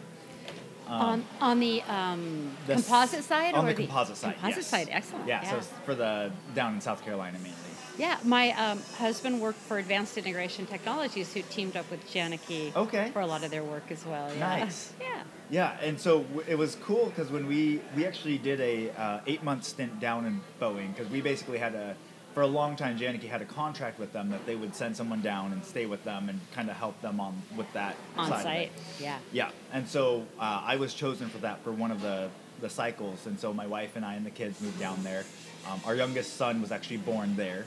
[0.87, 4.35] Um, on on the, um, the composite side on or the composite side.
[4.35, 4.67] Composite yes.
[4.67, 5.27] side, excellent.
[5.27, 7.57] Yeah, so for the down in South Carolina mainly.
[7.97, 13.11] Yeah, my um, husband worked for Advanced Integration Technologies, who teamed up with Janicki Okay.
[13.11, 14.31] for a lot of their work as well.
[14.33, 14.39] Yeah.
[14.39, 14.93] Nice.
[14.99, 15.23] Yeah.
[15.49, 19.19] Yeah, and so w- it was cool because when we we actually did a uh,
[19.27, 21.95] eight month stint down in Boeing because we basically had a
[22.33, 25.21] for a long time Janicki had a contract with them that they would send someone
[25.21, 28.35] down and stay with them and kind of help them on with that On side
[28.37, 28.61] of site.
[28.61, 28.71] it.
[28.99, 29.17] Yeah.
[29.31, 32.29] Yeah, and so uh, I was chosen for that for one of the
[32.61, 35.23] the cycles, and so my wife and I and the kids moved down there.
[35.69, 37.65] Um, our youngest son was actually born there.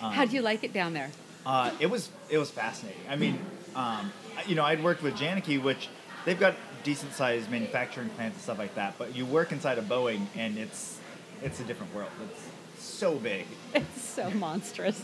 [0.00, 1.10] Um, How do you like it down there?
[1.46, 3.00] uh, it was it was fascinating.
[3.08, 3.38] I mean,
[3.76, 4.10] um,
[4.46, 5.88] you know, I'd worked with Janicki, which
[6.24, 6.54] they've got
[6.84, 8.96] decent sized manufacturing plants and stuff like that.
[8.98, 10.98] But you work inside of Boeing, and it's
[11.42, 12.10] it's a different world.
[12.30, 12.48] It's
[12.84, 13.46] so big.
[13.74, 15.02] It's so monstrous.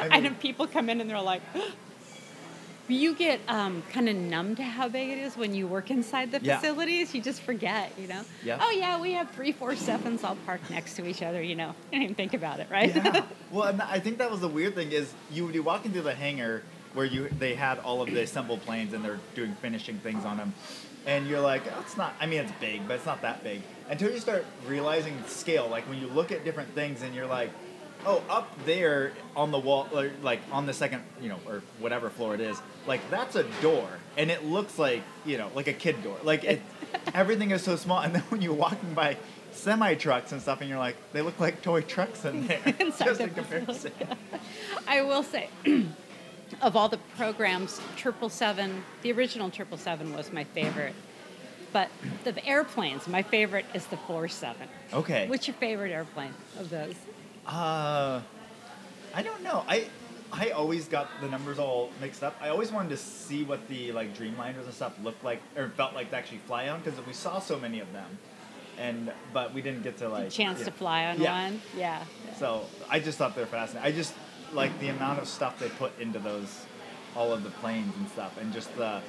[0.00, 1.42] I mean- know people come in and they're like,
[2.88, 6.30] You get um, kind of numb to how big it is when you work inside
[6.30, 6.58] the Yeah.
[6.60, 7.12] facilities.
[7.16, 8.22] You just forget, you know.
[8.44, 8.58] Yeah.
[8.62, 11.42] Oh yeah, we have three, four sevens all parked next to each other.
[11.42, 12.94] You know, you don't even think about it, right?
[12.94, 13.24] Yeah.
[13.50, 16.02] well, and I think that was the weird thing is you would be walking through
[16.02, 16.62] the hangar
[16.94, 20.36] where you they had all of the assembled planes and they're doing finishing things on
[20.36, 20.54] them,
[21.06, 22.14] and you're like, oh, it's not.
[22.20, 25.68] I mean, it's big, but it's not that big until you start realizing scale.
[25.68, 27.50] Like when you look at different things and you're like.
[28.08, 32.08] Oh, up there on the wall, or like on the second, you know, or whatever
[32.08, 35.72] floor it is, like that's a door, and it looks like, you know, like a
[35.72, 36.16] kid door.
[36.22, 36.62] Like it,
[37.14, 39.16] everything is so small, and then when you're walking by
[39.56, 42.60] semi trucks and stuff, and you're like, they look like toy trucks in there.
[42.98, 43.92] Just in comparison.
[44.86, 45.48] I will say,
[46.62, 50.94] of all the programs, Triple Seven, the original Triple Seven was my favorite.
[51.72, 51.88] But
[52.24, 54.68] the airplanes, my favorite is the Four Seven.
[54.92, 55.28] Okay.
[55.28, 56.94] What's your favorite airplane of those?
[57.46, 58.20] Uh,
[59.14, 59.64] I don't know.
[59.68, 59.86] I
[60.32, 62.36] I always got the numbers all mixed up.
[62.40, 65.94] I always wanted to see what the like Dreamliners and stuff looked like or felt
[65.94, 68.18] like to actually fly on because we saw so many of them,
[68.78, 70.64] and but we didn't get to like Chance yeah.
[70.66, 71.44] to fly on Yeah.
[71.44, 71.60] one?
[71.76, 72.02] Yeah.
[72.38, 73.86] So I just thought they were fascinating.
[73.92, 74.14] I just
[74.52, 76.64] like the amount of stuff they put into those,
[77.14, 79.00] all of the planes and stuff, and just the.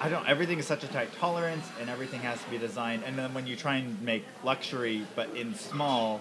[0.00, 0.28] I don't.
[0.28, 3.04] Everything is such a tight tolerance, and everything has to be designed.
[3.04, 6.20] And then when you try and make luxury, but in small,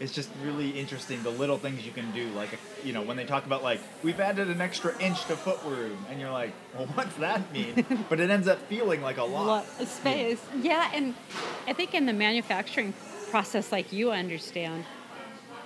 [0.00, 1.22] it's just really interesting.
[1.22, 2.48] The little things you can do, like
[2.82, 5.98] you know, when they talk about like we've added an extra inch to foot room,
[6.08, 7.84] and you're like, well, what's that mean?
[8.08, 9.46] but it ends up feeling like a lot.
[9.46, 10.40] lot of space.
[10.60, 11.14] Yeah, and
[11.68, 12.94] I think in the manufacturing
[13.30, 14.84] process, like you understand,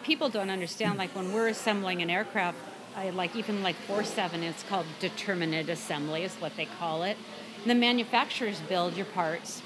[0.04, 0.98] people don't understand.
[0.98, 2.58] Like when we're assembling an aircraft,
[2.96, 4.42] I like even like four seven.
[4.42, 7.16] It's called determinate assembly, is what they call it.
[7.66, 9.62] The manufacturers build your parts.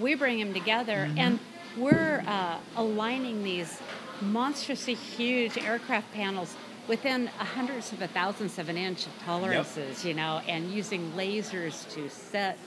[0.00, 1.38] We bring them together, and
[1.76, 3.78] we're uh, aligning these
[4.22, 6.56] monstrously huge aircraft panels
[6.88, 11.12] within a hundreds of a thousandths of an inch of tolerances, you know, and using
[11.12, 12.58] lasers to set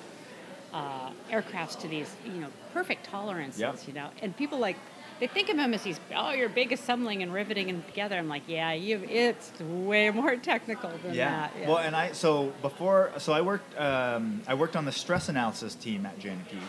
[0.73, 3.79] uh, aircrafts to these, you know, perfect tolerances, Yep.
[3.87, 4.09] you know.
[4.21, 4.77] And people like
[5.19, 8.17] they think of him as he's oh, you're big assembling and riveting them together.
[8.17, 11.49] I'm like, yeah, you, it's way more technical than Yeah.
[11.57, 11.67] that.
[11.67, 15.75] Well, and I so before so I worked um, I worked on the stress analysis
[15.75, 16.59] team at Janicki,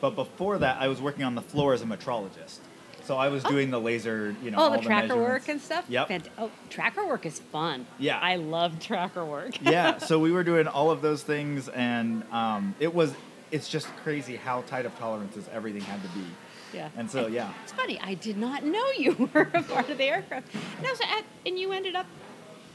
[0.00, 2.58] but before that I was working on the floor as a metrologist.
[3.04, 5.28] So I was doing the laser, you know, oh, all the tracker measurements.
[5.28, 5.84] work and stuff.
[5.88, 6.08] Yep.
[6.08, 7.84] Fant- oh, tracker work is fun.
[7.98, 8.16] Yeah.
[8.20, 9.60] I love tracker work.
[9.60, 9.98] yeah.
[9.98, 13.12] So we were doing all of those things, and um, it was
[13.50, 16.24] it's just crazy how tight of tolerances everything had to be.
[16.72, 16.88] Yeah.
[16.96, 17.52] And so yeah.
[17.62, 17.98] It's funny.
[18.00, 20.48] I did not know you were a part of the aircraft.
[20.78, 22.06] And, was at, and you ended up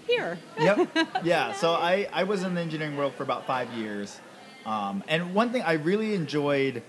[0.08, 0.38] here.
[0.60, 0.88] yep.
[1.24, 1.54] Yeah.
[1.54, 4.20] So I, I was in the engineering world for about five years.
[4.66, 6.84] Um, and one thing I really enjoyed,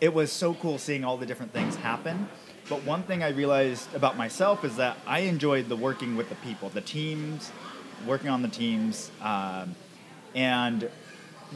[0.00, 2.28] it was so cool seeing all the different things happen.
[2.68, 6.36] But one thing I realized about myself is that I enjoyed the working with the
[6.36, 7.50] people, the teams,
[8.06, 9.10] working on the teams.
[9.20, 9.74] Um,
[10.34, 10.88] and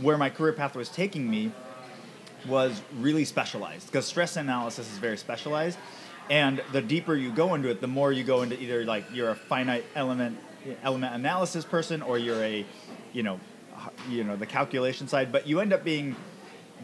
[0.02, 1.52] where my career path was taking me
[2.48, 5.78] was really specialized because stress analysis is very specialized
[6.30, 9.30] and the deeper you go into it the more you go into either like you're
[9.30, 10.38] a finite element
[10.82, 12.64] element analysis person or you're a
[13.12, 13.38] you know
[14.08, 16.14] you know the calculation side but you end up being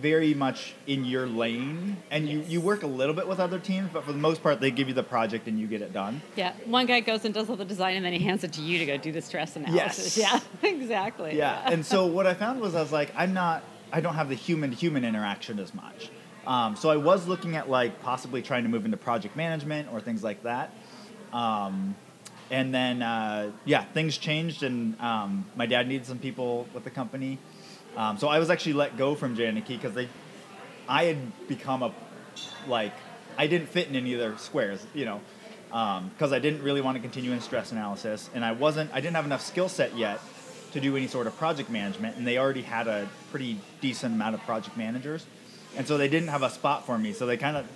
[0.01, 3.91] very much in your lane and you, you work a little bit with other teams
[3.93, 6.23] but for the most part they give you the project and you get it done
[6.35, 8.63] Yeah, one guy goes and does all the design, and then he hands it to
[8.63, 10.17] you to go do the stress analysis.
[10.17, 10.41] yes.
[10.63, 11.37] Yeah, exactly.
[11.37, 11.61] Yeah.
[11.71, 14.35] and so what I found was I was like, I'm not, I don't have the
[14.35, 16.11] human to human interaction as much.
[16.47, 20.01] Um, so I was looking at like possibly trying to move into project management or
[20.01, 20.75] things like that.
[21.33, 21.95] Um,
[22.51, 26.91] and then, uh, yeah, things changed, and um, my dad needed some people with the
[26.91, 27.39] company.
[27.97, 30.09] Um, so I was actually let go from Janicki because they,
[30.87, 31.95] I had become a,
[32.69, 32.93] like,
[33.39, 35.21] I didn't fit in any of their squares, you know,
[35.69, 39.17] because I didn't really want to continue in stress analysis, and I wasn't, I didn't
[39.17, 40.21] have enough skill set yet
[40.73, 44.35] to do any sort of project management, and they already had a pretty decent amount
[44.35, 45.27] of project managers,
[45.77, 47.67] and so they didn't have a spot for me, so they kind of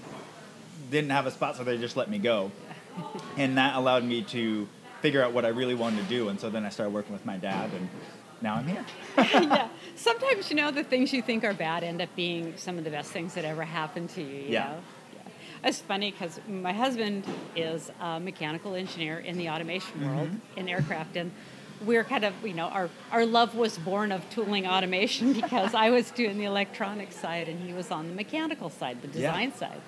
[0.90, 2.50] didn't have a spot, so they just let me go,
[3.37, 4.66] and that allowed me to
[5.02, 7.26] figure out what I really wanted to do, and so then I started working with
[7.26, 7.88] my dad, and
[8.40, 8.85] now I'm here.
[9.18, 9.68] yeah.
[9.96, 12.90] Sometimes you know the things you think are bad end up being some of the
[12.90, 14.28] best things that ever happened to you.
[14.42, 14.64] you Yeah.
[14.72, 14.78] know?
[15.64, 17.24] It's funny because my husband
[17.56, 20.59] is a mechanical engineer in the automation world Mm-hmm.
[20.59, 21.30] in aircraft, and
[21.85, 25.91] we're kind of you know our our love was born of tooling automation because I
[25.91, 29.31] was doing the electronic side and he was on the mechanical side, the Yeah.
[29.33, 29.81] design side.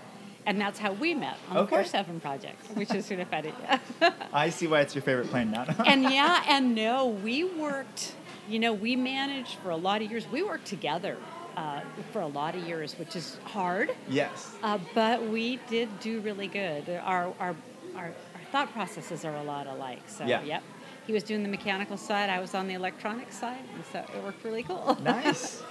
[0.47, 1.77] And that's how we met on Okay.
[1.77, 3.53] the 4 7 project, which is sort of funny.
[4.33, 5.67] I see why it's your favorite plane now.
[5.87, 8.15] and yeah, and no, we worked,
[8.49, 10.27] you know, we managed for a lot of years.
[10.33, 11.19] We worked together
[11.55, 11.81] uh,
[12.13, 14.55] for a lot of years, which is hard, yes.
[14.63, 16.89] uh, but we did do really good.
[16.89, 17.55] Our, our,
[17.95, 18.15] our, our
[18.51, 20.03] thought processes are a lot alike.
[20.07, 20.43] So, Yeah.
[20.45, 20.63] yep.
[21.09, 24.23] He was doing the mechanical side, I was on the electronic side, and so it
[24.23, 24.97] worked really cool.
[25.03, 25.63] nice.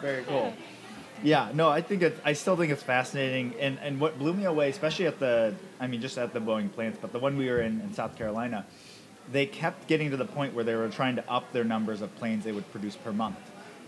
[0.00, 0.54] Very cool.
[1.22, 4.44] Yeah, no, I think it's, I still think it's fascinating, and and what blew me
[4.44, 7.50] away, especially at the, I mean, just at the Boeing plants, but the one we
[7.50, 8.64] were in in South Carolina,
[9.30, 12.14] they kept getting to the point where they were trying to up their numbers of
[12.16, 13.36] planes they would produce per month,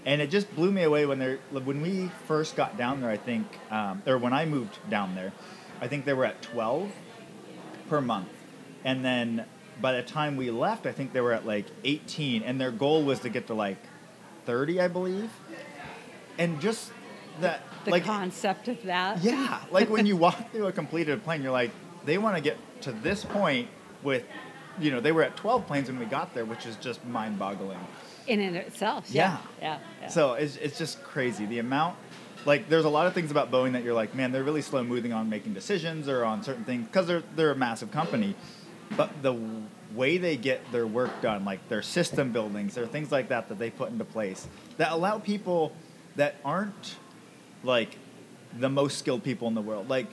[0.04, 3.10] and it just blew me away when they when we first got down there.
[3.10, 5.32] I think, um, or when I moved down there,
[5.80, 6.92] I think they were at twelve
[7.88, 8.28] per month,
[8.84, 9.46] and then
[9.80, 13.04] by the time we left, I think they were at like eighteen, and their goal
[13.04, 13.78] was to get to like
[14.46, 15.30] thirty, I believe,
[16.38, 16.92] and just
[17.40, 19.22] that the like concept of that.
[19.22, 21.70] yeah, like when you walk through a completed plane, you're like,
[22.04, 23.68] they want to get to this point
[24.02, 24.24] with,
[24.78, 27.78] you know, they were at 12 planes when we got there, which is just mind-boggling.
[28.26, 29.06] In and of itself.
[29.10, 29.38] Yeah.
[29.60, 29.78] Yeah.
[30.00, 30.08] yeah.
[30.08, 31.46] So it's, it's just crazy.
[31.46, 31.96] The amount,
[32.46, 34.82] like, there's a lot of things about Boeing that you're like, man, they're really slow
[34.82, 38.34] moving on making decisions or on certain things because they're, they're a massive company.
[38.96, 39.36] But the
[39.94, 43.48] way they get their work done, like their system buildings, there are things like that
[43.48, 45.72] that they put into place that allow people
[46.16, 46.96] that aren't
[47.62, 47.96] like
[48.58, 49.88] the most skilled people in the world.
[49.88, 50.06] Like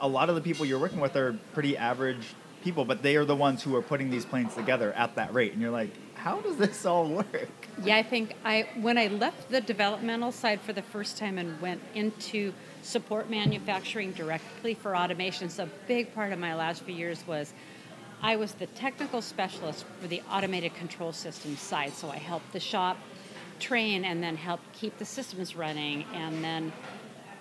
[0.00, 3.24] a lot of the people you're working with are pretty average people, but they are
[3.24, 5.52] the ones who are putting these planes together at that rate.
[5.52, 7.68] And you're like, how does this all work?
[7.84, 11.60] Yeah, I think I when I left the developmental side for the first time and
[11.60, 15.48] went into support manufacturing directly for automation.
[15.48, 17.52] So a big part of my last few years was
[18.22, 21.92] I was the technical specialist for the automated control system side.
[21.92, 22.96] So I helped the shop
[23.60, 26.72] train and then help keep the systems running and then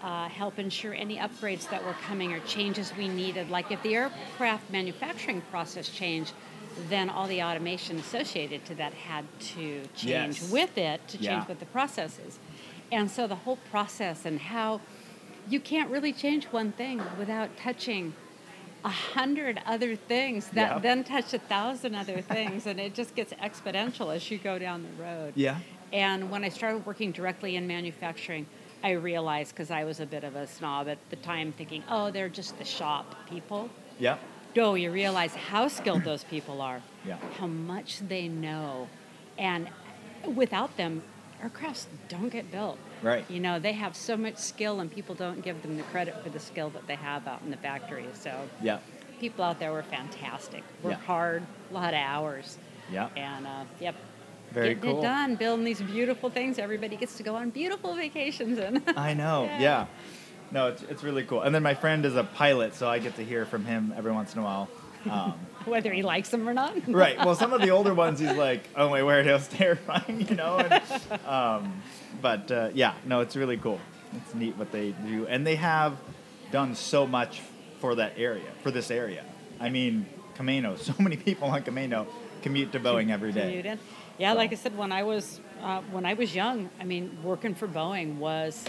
[0.02, 3.50] uh, help ensure any upgrades that were coming or changes we needed.
[3.50, 6.34] Like if the aircraft manufacturing process changed,
[6.90, 10.52] then all the automation associated to that had to change Yes.
[10.52, 11.48] with it to change Yeah.
[11.48, 12.38] with the processes.
[12.92, 14.82] And so the whole process and how
[15.48, 18.14] you can't really change one thing without touching
[18.86, 20.80] a hundred other things that Yeah.
[20.80, 24.84] then touch a thousand other things and it just gets exponential as you go down
[24.84, 25.34] the road.
[25.36, 25.58] Yeah.
[25.92, 28.46] And when I started working directly in manufacturing,
[28.84, 32.12] I realized because I was a bit of a snob at the time, thinking, oh,
[32.12, 33.70] they're just the shop people.
[34.00, 34.18] Yeah.
[34.56, 37.18] No, you realize how skilled those people are, Yeah.
[37.40, 38.88] how much they know.
[39.38, 39.68] And
[40.36, 41.02] without them,
[41.44, 42.78] aircrafts don't get built.
[43.02, 43.26] Right.
[43.30, 46.30] You know, they have so much skill, and people don't give them the credit for
[46.30, 48.06] the skill that they have out in the factory.
[48.14, 48.80] So, Yeah.
[49.20, 50.64] people out there were fantastic.
[50.84, 51.06] Work Yeah.
[51.06, 52.58] hard, a lot of hours.
[52.92, 53.10] Yeah.
[53.16, 53.96] And, uh, yep,
[54.52, 55.00] Very getting cool.
[55.00, 58.84] it done, building these beautiful things everybody gets to go on beautiful vacations in.
[58.98, 59.44] I know.
[59.46, 59.60] Yeah.
[59.60, 59.86] Yeah.
[60.52, 61.42] No, it's, it's really cool.
[61.42, 64.12] And then my friend is a pilot, so I get to hear from him every
[64.12, 64.70] once in a while.
[65.10, 65.34] Um,
[65.66, 66.76] Whether he likes them or not.
[66.88, 67.18] right.
[67.18, 70.36] Well, some of the older ones, he's like, "Oh my word, it was terrifying," you
[70.36, 70.58] know.
[70.58, 71.82] And, um,
[72.22, 73.80] but uh, yeah, no, it's really cool.
[74.16, 75.98] It's neat what they do, and they have
[76.52, 77.42] done so much
[77.80, 79.24] for that area, for this area.
[79.60, 80.06] I mean,
[80.38, 80.78] Camano.
[80.78, 82.06] So many people on Camano
[82.44, 83.78] commute to Boeing every day.
[84.20, 84.38] Yeah, So.
[84.38, 87.68] like I said, when I was uh, when I was young, I mean, working for
[87.68, 88.64] Boeing was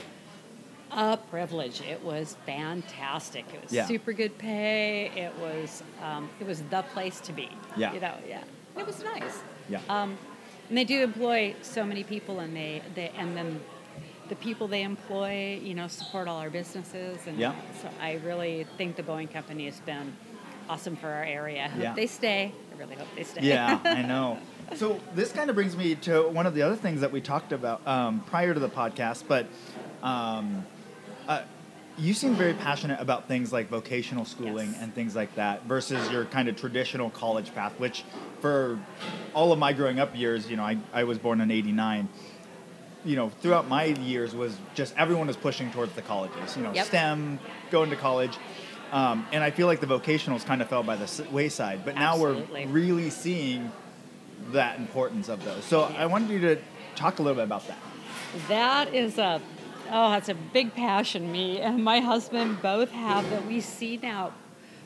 [0.90, 1.80] a privilege.
[1.82, 3.44] It was fantastic.
[3.52, 3.86] It was Yeah.
[3.86, 5.10] super good pay.
[5.16, 7.48] It was um, it was the place to be.
[7.76, 7.92] Yeah.
[7.92, 8.42] you know, yeah,
[8.78, 9.40] it was nice.
[9.68, 9.80] Yeah.
[9.88, 10.16] Um,
[10.68, 13.60] and they do employ so many people, and they, they and then
[14.28, 17.52] the people they employ, you know, support all our businesses, and Yeah.
[17.80, 20.16] so I really think the Boeing company has been
[20.68, 21.64] awesome for our area.
[21.64, 21.92] I hope Yeah.
[21.94, 22.52] they stay.
[22.74, 23.42] I really hope they stay.
[23.42, 24.38] Yeah, I know.
[24.74, 27.52] So this kind of brings me to one of the other things that we talked
[27.52, 29.46] about um, prior to the podcast, but
[30.02, 30.66] um,
[31.28, 31.42] uh,
[31.98, 34.82] you seem very passionate about things like vocational schooling Yes.
[34.82, 38.04] and things like that versus your kind of traditional college path, which
[38.40, 38.78] for
[39.34, 42.08] all of my growing up years, you know, I, I was born in 89.
[43.04, 46.72] You know, throughout my years was just everyone was pushing towards the colleges, you know,
[46.72, 46.86] Yep.
[46.86, 47.38] STEM,
[47.70, 48.36] going to college.
[48.92, 52.12] Um, and I feel like the vocationals kind of fell by the wayside, but now
[52.12, 52.66] Absolutely.
[52.66, 53.72] we're really seeing
[54.52, 55.64] that importance of those.
[55.64, 56.58] So I wanted you to
[56.94, 57.78] talk a little bit about that.
[58.48, 59.40] That is a
[59.90, 61.32] oh, that's a big passion.
[61.32, 64.32] Me and my husband both have that we see now.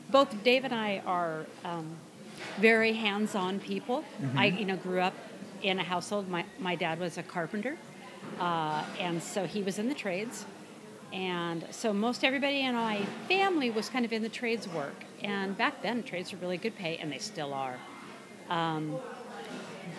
[0.09, 1.95] Both Dave and I are um,
[2.59, 4.03] very hands-on people.
[4.35, 5.13] I you know grew up
[5.61, 6.29] in a household.
[6.29, 7.77] My my dad was a carpenter,
[8.39, 10.45] uh, and so he was in the trades.
[11.13, 15.03] And so most everybody in my family was kind of in the trades work.
[15.21, 17.77] And back then, trades were really good pay, and they still are.
[18.49, 18.97] Um,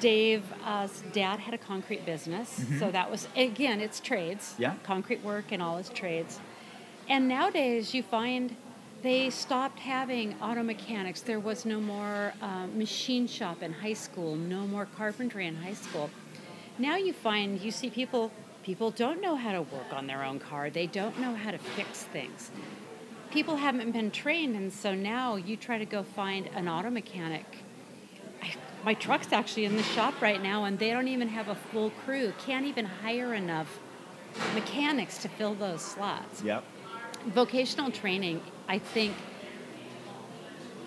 [0.00, 4.74] Dave's dad had a concrete business, so that was again, it's trades, Yeah.
[4.82, 6.40] concrete work and all his trades.
[7.08, 8.56] And nowadays, you find
[9.02, 11.20] they stopped having auto mechanics.
[11.22, 15.74] There was no more uh, machine shop in high school, no more carpentry in high
[15.74, 16.10] school.
[16.78, 18.30] Now you find you see people
[18.62, 20.70] people don't know how to work on their own car.
[20.70, 22.50] They don't know how to fix things.
[23.32, 27.44] People haven't been trained, and so now you try to go find an auto mechanic.
[28.84, 31.90] My truck's actually in the shop right now, and they don't even have a full
[32.04, 32.32] crew.
[32.44, 33.78] Can't even hire enough
[34.54, 36.42] mechanics to fill those slots.
[36.42, 36.64] Yep.
[37.26, 39.14] Vocational training, I think,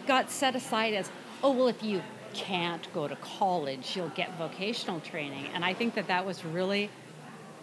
[0.07, 1.09] got set aside as,
[1.41, 2.01] oh, well, if you
[2.33, 5.47] can't go to college, you'll get vocational training.
[5.53, 6.89] And I think that that was really,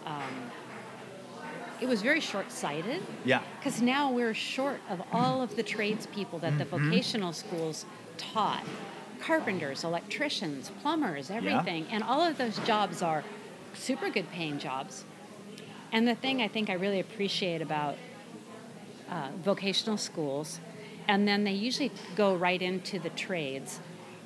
[0.05, 0.51] um,
[1.79, 3.03] it was very short sighted.
[3.23, 3.41] Yeah.
[3.59, 6.89] Because now we're short of all of the tradespeople that the Mm-hmm.
[6.89, 7.85] vocational schools
[8.17, 8.63] taught
[9.25, 11.85] carpenters, electricians, plumbers, everything.
[11.89, 13.23] And all of those jobs are
[13.73, 15.05] super good paying jobs.
[15.91, 17.95] And the thing I think I really appreciate about
[19.09, 20.59] uh, vocational schools,
[21.07, 23.79] and then they usually go right into the trades,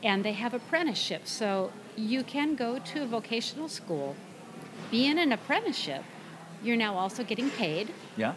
[0.03, 1.29] and they have apprenticeships.
[1.29, 4.15] So you can go to a vocational school,
[4.89, 6.03] be in an apprenticeship.
[6.63, 7.93] You're now also getting paid.
[8.15, 8.33] Yeah.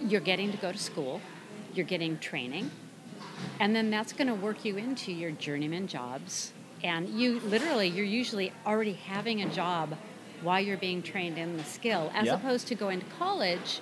[0.00, 1.20] You're getting to go to school.
[1.74, 2.70] You're getting training.
[3.60, 6.52] And then that's going to work you into your journeyman jobs.
[6.84, 9.96] And you literally, you're usually already having a job
[10.42, 12.34] while you're being trained in the skill, as Yeah.
[12.34, 13.80] opposed to going to college.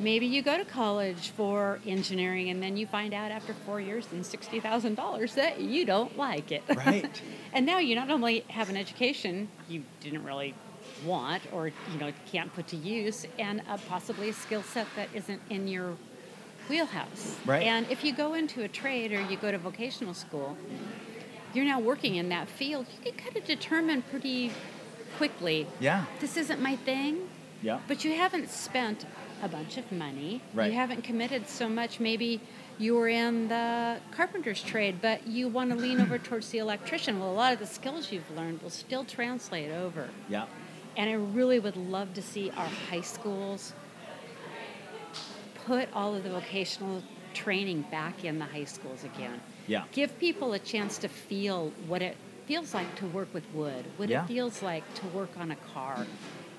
[0.00, 4.06] Maybe you go to college for engineering and then you find out after four years
[4.10, 6.64] and $60,000 that you don't like it.
[6.74, 7.22] Right.
[7.52, 10.54] and now you not only have an education you didn't really
[11.04, 15.08] want or you know can't put to use and uh, possibly a skill set that
[15.14, 15.94] isn't in your
[16.68, 17.36] wheelhouse.
[17.46, 17.62] Right.
[17.64, 20.56] And if you go into a trade or you go to vocational school,
[21.52, 22.86] you're now working in that field.
[22.96, 24.52] You can kind of determine pretty
[25.16, 26.04] quickly Yeah.
[26.20, 27.28] this isn't my thing,
[27.62, 27.78] Yeah.
[27.86, 29.06] but you haven't spent
[29.42, 30.40] a bunch of money.
[30.52, 30.66] Right.
[30.72, 32.00] You haven't committed so much.
[32.00, 32.40] Maybe
[32.78, 37.20] you were in the carpenter's trade, but you want to lean over towards the electrician.
[37.20, 40.08] Well, a lot of the skills you've learned will still translate over.
[40.28, 40.46] Yeah.
[40.96, 43.72] And I really would love to see our high schools
[45.66, 47.02] put all of the vocational
[47.32, 49.40] training back in the high schools again.
[49.66, 49.84] Yeah.
[49.92, 54.08] Give people a chance to feel what it feels like to work with wood, what
[54.08, 54.24] Yeah.
[54.24, 56.06] it feels like to work on a car.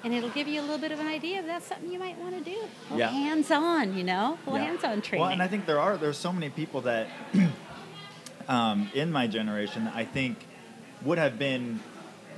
[0.04, 2.18] And it'll give you a little bit of an idea if that's something you might
[2.18, 2.58] want to do.
[2.90, 3.10] Well, Yeah.
[3.10, 4.38] Hands on, you know?
[4.46, 4.66] Well, Yeah.
[4.66, 5.22] hands on training.
[5.22, 7.08] Well, and I think there are there's so many people that
[8.48, 10.46] um, in my generation I think
[11.04, 11.80] would have been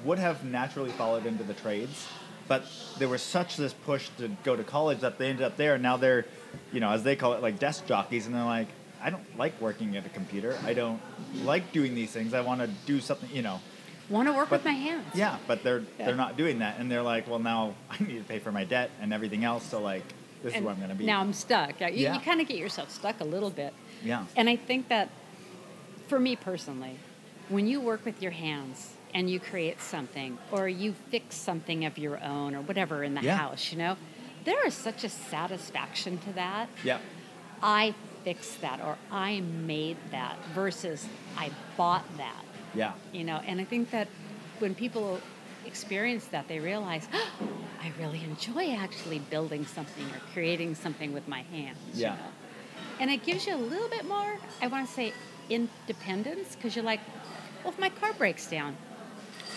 [0.05, 2.07] would have naturally followed into the trades,
[2.47, 2.63] but
[2.99, 5.74] there was such this push to go to college that they ended up there.
[5.74, 6.26] And now they're,
[6.72, 8.68] you know, as they call it, like desk jockeys, and they're like,
[9.01, 10.58] I don't like working at a computer.
[10.66, 10.99] I don't
[11.43, 12.34] like doing these things.
[12.34, 13.60] I want to do something, you know.
[14.10, 15.05] want to work but- with my hands.
[15.14, 16.05] Yeah, but they're Yeah.
[16.08, 18.64] they're not doing that, and they're like, well, now I need to pay for my
[18.64, 19.64] debt and everything else.
[19.66, 20.03] So like,
[20.43, 21.05] this And is where I'm going to be.
[21.05, 21.80] Now I'm stuck.
[21.80, 22.14] Yeah, You, Yeah.
[22.16, 23.74] you kind of get yourself stuck a little bit.
[24.03, 24.26] yeah.
[24.36, 25.10] And I think that
[26.08, 26.97] for me personally,
[27.49, 31.97] when you work with your hands and you create something or you fix something of
[31.97, 33.36] your own or whatever in the Yeah.
[33.38, 33.97] house, you know,
[34.47, 36.69] there is such a satisfaction to that.
[36.83, 36.99] Yeah.
[37.61, 37.93] I
[38.23, 41.05] fixed that or I made that versus
[41.37, 42.93] I bought that, Yeah.
[43.11, 44.07] you know, and I think that
[44.59, 45.19] when people
[45.65, 47.07] experience that, they realize,
[47.83, 51.77] I really enjoy actually building something or creating something with my hands.
[51.93, 52.11] you Yeah.
[52.15, 52.31] know?
[53.01, 55.13] And it gives you a little bit more, I want to say,
[55.49, 57.01] independence because you're like,
[57.63, 58.77] well, if my car breaks down,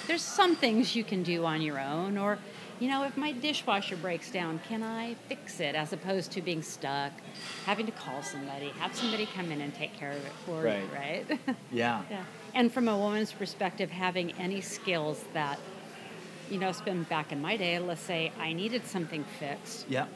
[0.09, 2.18] there's some things you can do on your own.
[2.18, 2.38] Or,
[2.81, 6.62] you know, if my dishwasher breaks down, can I fix it as opposed to being
[6.62, 7.12] stuck,
[7.66, 10.83] having to call somebody, have somebody come in and take care of it for you,
[10.93, 11.26] right?
[11.72, 12.03] Yeah.
[12.11, 12.24] yeah.
[12.55, 15.59] And from a woman's perspective, having any skills that,
[16.51, 20.07] you know, it's been back in my day, let's say I needed something fixed Yeah.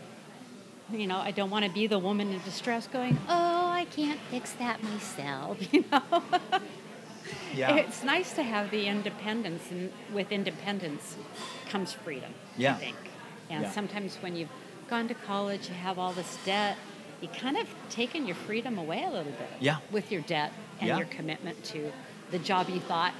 [0.92, 4.20] you know, I don't want to be the woman in distress going, oh, I can't
[4.30, 6.02] fix that myself, you know.
[7.54, 7.76] Yeah.
[7.76, 11.16] It's nice to have the independence, and with independence
[11.70, 12.72] comes freedom, Yeah.
[12.74, 12.96] I think.
[13.50, 13.70] And Yeah.
[13.70, 14.48] sometimes when you've
[14.88, 16.76] gone to college, you have all this debt,
[17.20, 19.76] you kind of taken your freedom away a little bit Yeah.
[19.90, 20.96] with your debt and Yeah.
[20.98, 21.92] your commitment to
[22.30, 23.14] the job you thought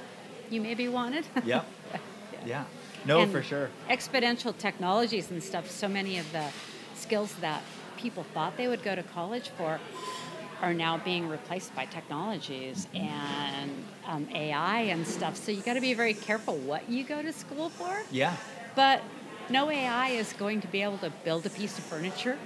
[0.49, 1.25] you maybe wanted.
[1.45, 1.65] Yep.
[2.45, 2.65] Yeah.
[3.05, 3.71] No, And for sure.
[3.89, 6.49] Exponential technologies and stuff, so many of the
[6.93, 7.63] skills that
[7.97, 9.79] people thought they would go to college for
[10.61, 13.71] are now being replaced by technologies and
[14.07, 15.35] um, AI and stuff.
[15.35, 18.01] So you got to be very careful what you go to school for.
[18.11, 18.35] Yeah.
[18.75, 19.01] But
[19.49, 22.37] no AI is going to be able to build a piece of furniture,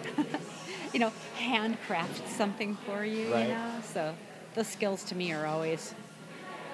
[0.93, 3.47] you know, handcraft something for you, Right.
[3.47, 3.71] you know.
[3.93, 4.15] So
[4.55, 5.93] those skills to me are always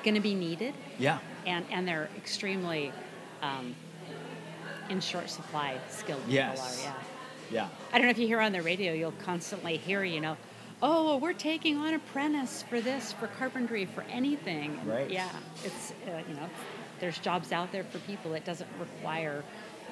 [0.03, 1.17] going to be needed Yeah.
[1.47, 2.91] and and they're extremely
[3.41, 3.75] um,
[4.89, 6.93] in short supply skilled people are yeah
[7.51, 7.67] Yeah.
[7.91, 10.37] i don't know if you hear on the radio you'll constantly hear you know
[10.81, 15.09] oh well, we're taking on apprentice for this for carpentry for anything And Right.
[15.09, 15.29] yeah
[15.63, 16.49] it's uh, you know
[16.99, 19.43] there's jobs out there for people it doesn't require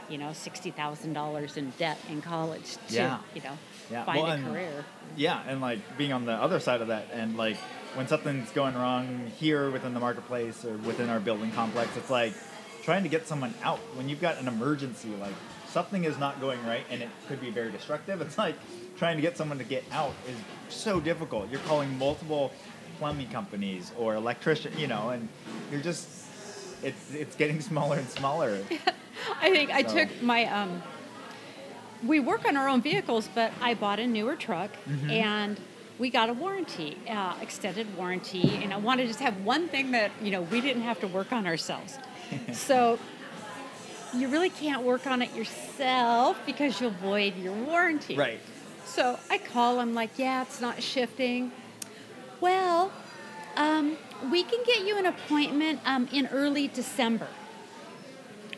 [0.09, 3.17] you know, sixty thousand dollars in debt in college to, Yeah.
[3.33, 3.57] you know,
[3.89, 4.03] Yeah.
[4.03, 4.85] find Well, a and- career.
[5.15, 7.55] Yeah, and like being on the other side of that, and like
[7.95, 12.33] when something's going wrong here within the marketplace or within our building complex, it's like
[12.83, 15.33] trying to get someone out when you've got an emergency, like
[15.69, 18.19] something is not going right and it could be very destructive.
[18.19, 18.55] It's like
[18.97, 20.35] trying to get someone to get out is
[20.73, 21.49] so difficult.
[21.49, 22.51] You're calling multiple
[22.99, 25.27] plumbing companies or electrician, you know, and
[25.71, 26.07] you're just
[26.83, 28.59] it's it's getting smaller and smaller.
[29.41, 30.81] I think I took my um
[32.05, 35.09] we work on our own vehicles, but I bought a newer truck Mm-hmm.
[35.09, 35.59] and
[35.99, 39.91] we got a warranty, uh, extended warranty, and I wanted to just have one thing
[39.91, 41.97] that you know we didn't have to work on ourselves.
[42.53, 42.97] so
[44.13, 48.15] you really can't work on it yourself because you'll void your warranty.
[48.15, 48.39] right.
[48.85, 51.51] So I call him like, yeah, it's not shifting.
[52.41, 52.91] Well,
[53.55, 53.97] um,
[54.31, 57.27] we can get you an appointment um, in early December.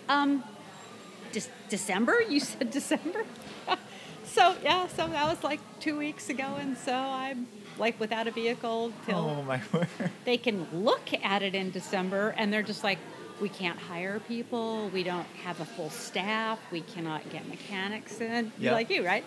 [0.09, 0.43] Um,
[1.31, 2.21] De- December?
[2.21, 3.25] You said December?
[4.23, 7.47] so yeah, so that was like two weeks ago, and so I'm
[7.77, 9.87] like without a vehicle till Oh my word.
[10.23, 12.99] they can look at it in December, and they're just like,
[13.41, 18.51] we can't hire people, we don't have a full staff, we cannot get mechanics in.
[18.57, 18.71] Yeah.
[18.71, 19.25] Like you, right?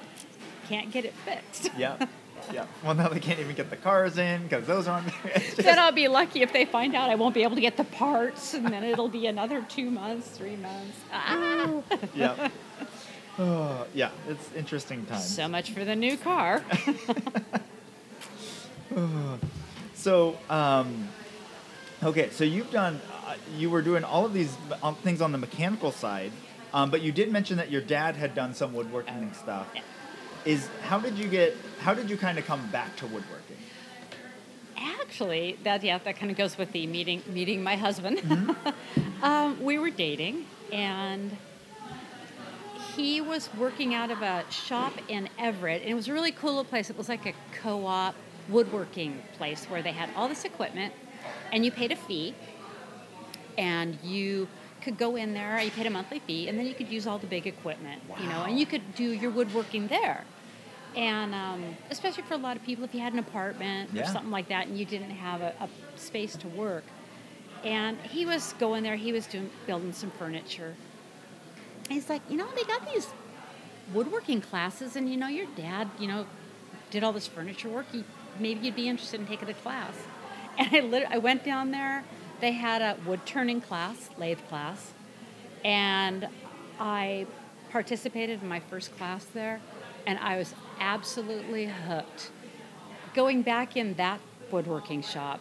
[0.69, 1.71] Can't get it fixed.
[1.79, 2.07] Yeah.
[2.53, 2.65] Yeah.
[2.85, 5.33] Well, now they can't even get the cars in because those aren't there.
[5.35, 7.61] It's just- then I'll be lucky if they find out I won't be able to
[7.61, 10.97] get the parts, and then it'll be another two months, three months.
[11.13, 11.83] Ah.
[12.15, 12.49] yeah.
[13.41, 15.25] Oh, yeah, it's interesting times.
[15.25, 16.61] So much for the new car.
[19.95, 21.09] So, um,
[22.03, 25.39] okay, so you've done, uh, you were doing all of these um, things on the
[25.39, 26.31] mechanical side,
[26.73, 29.67] um, but you did mention that your dad had done some woodworking and stuff.
[29.75, 29.83] Yeah.
[30.45, 31.57] Is how did you get?
[31.81, 33.57] How did you kind of come back to woodworking?
[34.77, 38.19] Actually, that yeah, that kind of goes with the meeting meeting my husband.
[38.19, 39.23] Mm-hmm.
[39.25, 41.37] um, we were dating, and
[42.95, 46.51] he was working out of a shop in Everett, and it was a really cool
[46.51, 46.91] little place.
[46.91, 48.15] It was like a co-op
[48.49, 50.93] woodworking place where they had all this equipment,
[51.53, 52.35] and you paid a fee,
[53.57, 54.49] and you
[54.89, 55.61] could go in there.
[55.61, 58.27] You paid a monthly fee, and then you could use all the big equipment, you
[58.29, 60.25] know, and you could do your woodworking there.
[60.97, 64.03] And um, especially for a lot of people, if you had an apartment Yeah.
[64.03, 65.69] or something like that, and you didn't have a, a
[65.99, 66.85] space to work,
[67.65, 68.97] and he was going there.
[68.97, 70.75] He was doing building some furniture.
[71.85, 73.09] And he's like, you know, they got these
[73.93, 76.25] woodworking classes, and you know, your dad, you know,
[76.91, 77.87] did all this furniture work.
[77.93, 78.05] You,
[78.41, 79.95] maybe you'd be interested in taking a class.
[80.61, 82.03] And I lit- I went down there.
[82.41, 84.93] They had a wood turning class, lathe class,
[85.65, 86.29] and
[86.79, 87.27] I
[87.71, 89.61] participated in my first class there,
[90.07, 92.31] and I was absolutely hooked.
[93.15, 94.21] Going back in that
[94.51, 95.41] woodworking shop,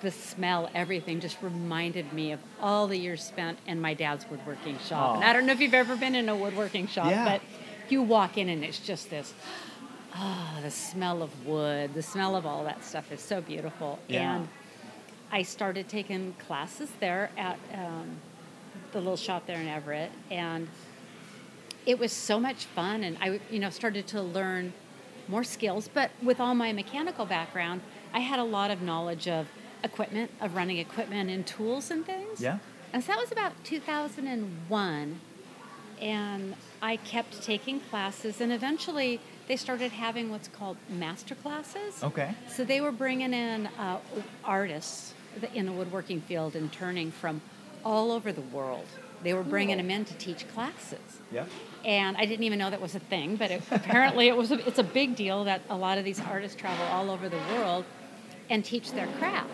[0.00, 4.78] the smell, everything just reminded me of all the years spent in my dad's woodworking
[4.78, 5.16] shop.
[5.16, 7.24] And I don't know if you've ever been in a woodworking shop, Yeah.
[7.24, 7.42] but
[7.88, 9.34] you walk in and it's just this
[10.16, 13.98] oh, the smell of wood, the smell of all that stuff is so beautiful.
[14.08, 14.36] Yeah.
[14.36, 14.48] And
[15.30, 18.16] I started taking classes there at um,
[18.92, 20.68] the little shop there in Everett, and
[21.86, 23.02] it was so much fun.
[23.02, 24.72] And I, you know, started to learn
[25.28, 25.88] more skills.
[25.92, 29.48] But with all my mechanical background, I had a lot of knowledge of
[29.84, 32.40] equipment, of running equipment and tools and things.
[32.40, 32.58] Yeah.
[32.92, 35.20] And so that was about 2001.
[36.00, 42.02] And I kept taking classes, and eventually they started having what's called master classes.
[42.02, 42.34] Okay.
[42.48, 43.98] So they were bringing in uh,
[44.44, 45.14] artists
[45.54, 47.40] in the woodworking field and turning from
[47.84, 48.84] all over the world.
[49.22, 49.84] They were bringing Cool.
[49.88, 50.98] them in to teach classes.
[51.32, 51.46] Yeah.
[51.84, 54.52] And I didn't even know that was a thing, but it, apparently it was.
[54.52, 57.40] A, it's a big deal that a lot of these artists travel all over the
[57.52, 57.84] world
[58.50, 59.50] and teach their craft.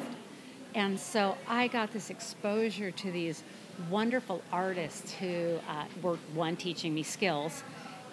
[0.75, 3.43] And so I got this exposure to these
[3.91, 7.63] wonderful artists who uh, were one teaching me skills,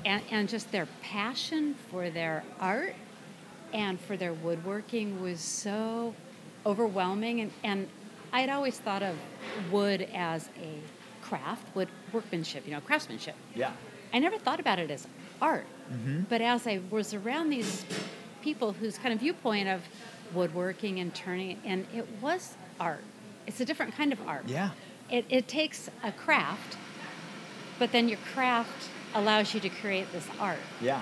[0.06, 2.96] and, and just their passion for their art
[3.74, 6.14] and for their woodworking was so
[6.66, 7.42] overwhelming.
[7.42, 7.88] And, and
[8.34, 9.16] I had always thought of
[9.72, 10.80] wood as a
[11.26, 13.36] craft, wood workmanship, you know, craftsmanship.
[13.56, 13.72] Yeah.
[14.14, 15.08] I never thought about it as
[15.42, 15.66] art.
[15.92, 16.26] Mhm.
[16.30, 17.86] But as I was around these
[18.42, 19.82] people whose kind of viewpoint of
[20.34, 23.04] woodworking and turning, and it was art.
[23.48, 24.44] It's a different kind of art.
[24.48, 24.72] Yeah.
[25.10, 26.78] It, it takes a craft,
[27.80, 30.60] but then your craft allows you to create this art.
[30.82, 31.02] Yeah.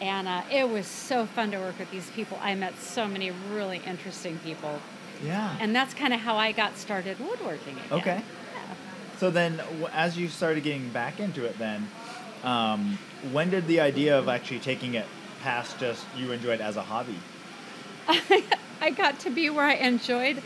[0.00, 2.38] And uh, it was so fun to work with these people.
[2.40, 4.80] I met so many really interesting people.
[5.22, 5.56] Yeah.
[5.60, 7.98] And that's kind of how I got started woodworking again.
[7.98, 8.22] Okay.
[9.18, 9.60] So then,
[9.92, 11.86] as you started getting back into it, then,
[12.42, 12.98] um,
[13.32, 15.04] when did the idea of actually taking it
[15.42, 17.18] past just you enjoy it as a hobby?
[18.80, 20.42] I got to be where I enjoyed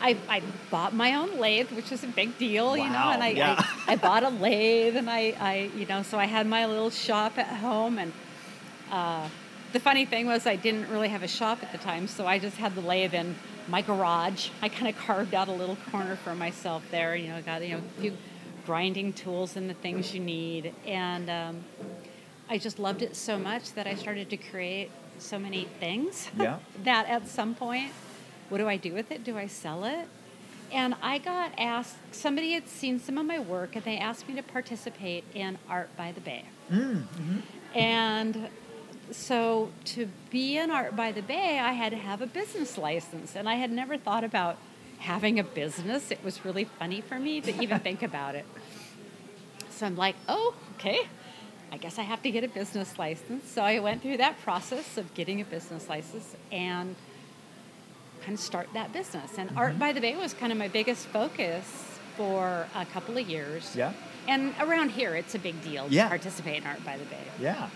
[0.00, 3.28] I, I bought my own lathe, which was a big deal, you know, and I,
[3.30, 3.54] yeah.
[3.86, 6.90] I, I bought a lathe and I, I, you know, so I had my little
[6.90, 7.98] shop at home.
[7.98, 8.12] And
[8.90, 9.28] uh,
[9.72, 12.38] the funny thing was, I didn't really have a shop at the time, so I
[12.38, 13.36] just had the lathe in
[13.68, 14.50] my garage.
[14.62, 17.76] I kind of carved out a little corner for myself there, you know, got, you
[17.76, 18.16] know, a few
[18.66, 20.74] grinding tools and the things you need.
[20.86, 21.64] And um,
[22.48, 26.58] I just loved it so much that I started to create so many things Yeah.
[26.84, 27.92] that at some point,
[28.48, 29.24] what do I do with it?
[29.24, 30.08] Do I sell it?
[30.72, 34.34] And I got asked, somebody had seen some of my work and they asked me
[34.34, 36.44] to participate in Art by the Bay.
[36.70, 37.04] Mm,
[37.74, 38.48] And
[39.12, 43.36] so to be in Art by the Bay, I had to have a business license.
[43.36, 44.56] And I had never thought about
[44.98, 46.10] having a business.
[46.10, 48.44] It was really funny for me to even think about it.
[49.70, 51.00] So I'm like, oh, okay.
[51.70, 53.48] I guess I have to get a business license.
[53.50, 56.96] So I went through that process of getting a business license and
[58.22, 59.38] kind of start that business.
[59.38, 61.64] And Art by the Bay was kind of my biggest focus
[62.16, 63.74] for a couple of years.
[63.76, 63.92] Yeah.
[64.28, 66.04] And around here, it's a big deal Yeah.
[66.04, 67.22] to participate in Art by the Bay.
[67.40, 67.68] Yeah.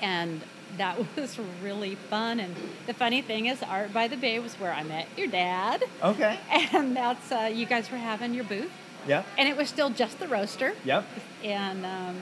[0.00, 0.40] And
[0.78, 2.40] that was really fun.
[2.40, 2.54] And
[2.86, 5.84] the funny thing is, Art by the Bay was where I met your dad.
[6.02, 6.38] Okay.
[6.72, 8.70] And that's, uh, you guys were having your booth.
[9.06, 9.22] Yeah.
[9.36, 10.72] And it was still just the roaster.
[10.84, 11.04] Yep.
[11.42, 12.16] And um,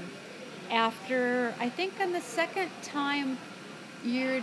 [0.70, 3.38] after, I think on the second time
[4.04, 4.40] you're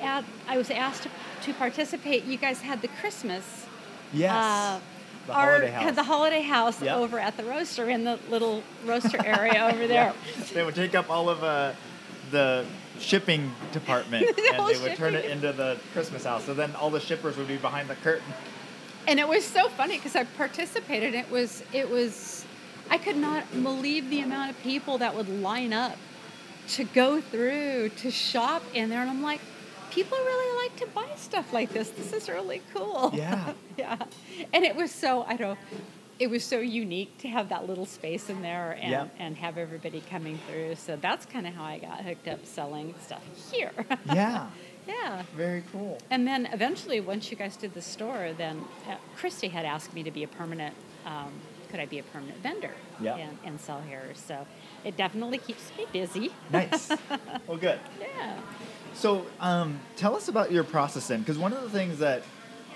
[0.00, 1.10] at, I was asked to,
[1.42, 3.66] to participate, you guys had the Christmas.
[4.12, 4.32] Yes.
[4.32, 4.80] uh,
[5.26, 5.82] the art- holiday house.
[5.82, 6.96] Had the holiday house Yep.
[6.96, 10.12] over at the roaster in the little roaster area over there.
[10.36, 10.44] Yeah.
[10.52, 11.72] They would take up all of uh,
[12.30, 12.64] the
[12.98, 16.44] shipping department The and they would turn it into the Christmas house.
[16.44, 18.24] So then all the shippers would be behind the curtain.
[19.08, 21.14] and it was so funny because I participated.
[21.14, 22.44] It was it was
[22.90, 25.96] I could not believe the amount of people that would line up
[26.68, 29.40] to go through to shop in there, and I'm like,
[29.92, 31.90] people really like to buy stuff like this.
[31.90, 33.10] This is really cool.
[33.22, 33.52] Yeah.
[33.76, 33.96] yeah,
[34.52, 35.58] and it was so I don't.
[36.18, 39.14] It was so unique to have that little space in there and, Yep.
[39.18, 40.76] and have everybody coming through.
[40.76, 43.72] So that's kind of how I got hooked up selling stuff here.
[44.06, 44.46] Yeah.
[44.86, 45.22] yeah.
[45.36, 45.98] Very cool.
[46.10, 50.02] And then eventually, once you guys did the store, then uh, Christy had asked me
[50.04, 50.74] to be a permanent.
[51.06, 51.32] Um,
[51.70, 53.16] could I be a permanent vendor Yeah.
[53.16, 54.04] and, and sell here?
[54.14, 54.46] So
[54.84, 56.30] it definitely keeps me busy.
[56.50, 56.90] Nice.
[57.48, 57.80] well, good.
[57.98, 58.36] Yeah.
[58.94, 62.22] So, um, tell us about your process then, because one of the things that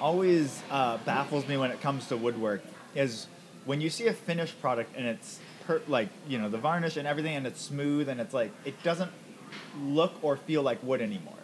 [0.00, 2.62] always uh, baffles me when it comes to woodwork
[2.94, 3.26] is
[3.64, 7.06] when you see a finished product and it's per- like you know the varnish and
[7.06, 9.10] everything and it's smooth and it's like it doesn't
[9.82, 11.34] look or feel like wood anymore.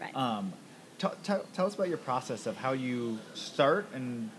[0.00, 0.14] Right.
[0.16, 0.52] Um,
[0.98, 4.30] t- t- tell us about your process of how you start and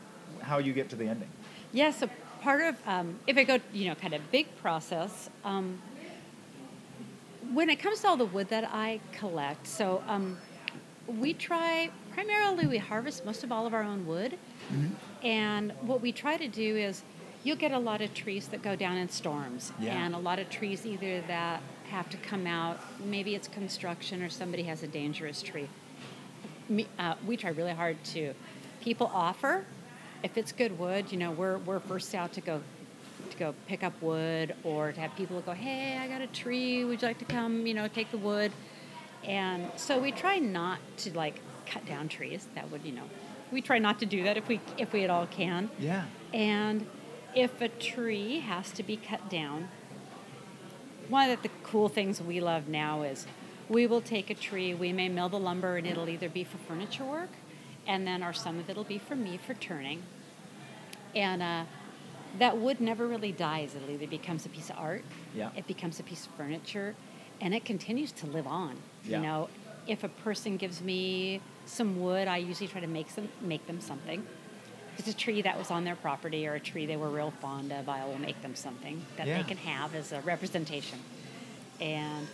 [0.42, 1.30] how you get to the ending.
[1.72, 2.10] Yeah, so
[2.42, 5.82] part of, um, if I go, you know, kind of big process, um,
[7.54, 10.38] when it comes to all the wood that I collect, so um,
[11.08, 14.38] we try, primarily we harvest most of all of our own wood.
[15.24, 17.04] And what we try to do is
[17.44, 19.94] you'll get a lot of trees that go down in storms Yeah.
[20.06, 24.30] and a lot of trees either that have to come out, maybe it's construction or
[24.30, 25.68] somebody has a dangerous tree.
[26.70, 28.34] Me, uh, we try really hard to
[28.80, 29.66] people offer
[30.24, 32.62] if it's good wood you know we're, we're first out to go
[33.32, 36.84] to go pick up wood or to have people go hey i got a tree
[36.86, 38.52] would you like to come you know take the wood
[39.24, 43.04] and so we try not to like cut down trees that would you know
[43.52, 46.06] we try not to do that if we if we at all can Yeah.
[46.34, 46.86] and
[47.34, 49.70] if a tree has to be cut down,
[51.08, 53.26] one of the cool things we love now is
[53.70, 56.58] we will take a tree, we may mill the lumber, and it'll either be for
[56.58, 57.30] furniture work,
[57.88, 60.04] and then or some of it'll be for me for turning.
[61.16, 61.64] And uh,
[62.40, 63.76] that wood never really dies.
[63.76, 65.04] It either becomes a piece of art,
[65.36, 65.50] Yeah.
[65.56, 66.96] it becomes a piece of furniture,
[67.40, 68.78] and it continues to live on.
[69.04, 69.18] Yeah.
[69.18, 69.50] You know,
[69.88, 73.82] if a person gives me some wood, I usually try to make some make them
[73.82, 74.26] something.
[74.94, 77.32] If it's a tree that was on their property or a tree they were real
[77.42, 79.38] fond of, I will make them something that Yeah.
[79.38, 81.00] they can have as a representation.
[81.80, 82.28] And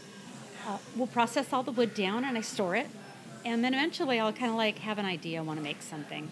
[0.68, 2.88] uh, we'll process all the wood down and I store it.
[3.46, 6.30] And then eventually I'll kind of like have an idea, I want to make something.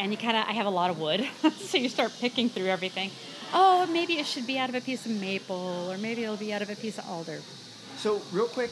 [0.00, 1.28] And you kind of, I have a lot of wood.
[1.58, 3.10] so you start picking through everything.
[3.52, 6.54] Oh, maybe it should be out of a piece of maple, or maybe it'll be
[6.54, 7.40] out of a piece of alder.
[7.98, 8.70] So, real quick,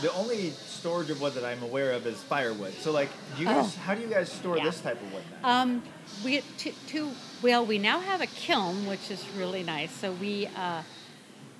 [0.00, 2.72] the only storage of wood that I'm aware of is firewood.
[2.80, 3.80] So, like, do you guys, Oh.
[3.84, 4.64] how do you guys store Yeah.
[4.64, 5.50] this type of wood then?
[5.50, 5.82] Um,
[6.24, 7.10] we get two, two,
[7.42, 9.90] well, we now have a kiln, which is really nice.
[9.90, 10.82] So we uh,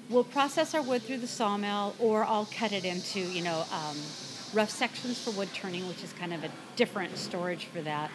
[0.09, 3.97] will process our wood through the sawmill, or I'll cut it into, you know, um,
[4.55, 8.11] rough sections for wood turning, which is kind of a different storage for that.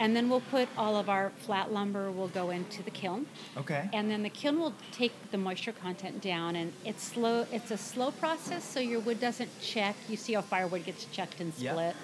[0.00, 3.26] And then we'll put all of our flat lumber will go into the kiln,
[3.58, 3.88] okay.
[3.92, 6.56] and then the kiln will take the moisture content down.
[6.56, 7.46] And it's slow.
[7.52, 9.94] It's a slow process, so your wood doesn't check.
[10.08, 11.94] You see how firewood gets checked and split.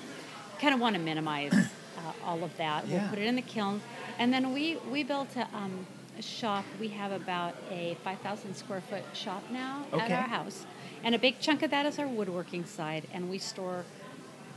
[0.60, 2.86] Kind of want to minimize uh, all of that.
[2.86, 3.00] Yeah.
[3.00, 3.80] We'll put it in the kiln,
[4.18, 5.86] and then we we built a, um,
[6.18, 6.66] a shop.
[6.78, 10.04] We have about a 5,000 square foot shop now Okay.
[10.04, 10.66] at our house,
[11.02, 13.86] and a big chunk of that is our woodworking side, and we store.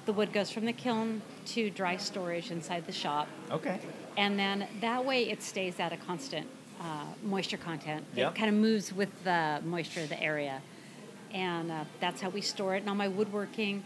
[0.10, 3.80] The wood goes from the kiln to dry storage inside the shop, Okay.
[4.18, 6.48] and then that way it stays at a constant
[6.82, 8.04] uh, moisture content.
[8.16, 8.32] Yep.
[8.32, 10.64] It kind of moves with the moisture of the area,
[11.32, 12.80] and uh, that's how we store it.
[12.80, 13.84] And on my woodworking,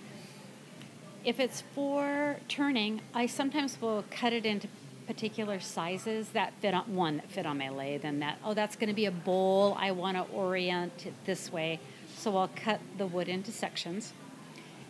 [1.25, 4.69] if it's for turning, I sometimes will cut it into
[5.07, 8.77] particular sizes that fit on one that fit on my lathe, and that oh that's
[8.77, 9.75] going to be a bowl.
[9.77, 11.81] I want to orient it this way,
[12.15, 14.13] so I'll cut the wood into sections,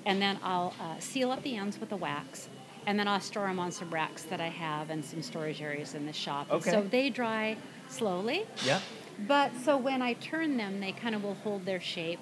[0.05, 2.49] and then I'll uh, seal up the ends with the wax,
[2.85, 5.93] and then I'll store them on some racks that I have and some storage areas
[5.95, 6.51] in the shop.
[6.51, 6.71] Okay.
[6.71, 7.57] so they dry
[7.89, 8.81] slowly, Yep.
[9.27, 12.19] but so when I turn them, they kind of will hold their shape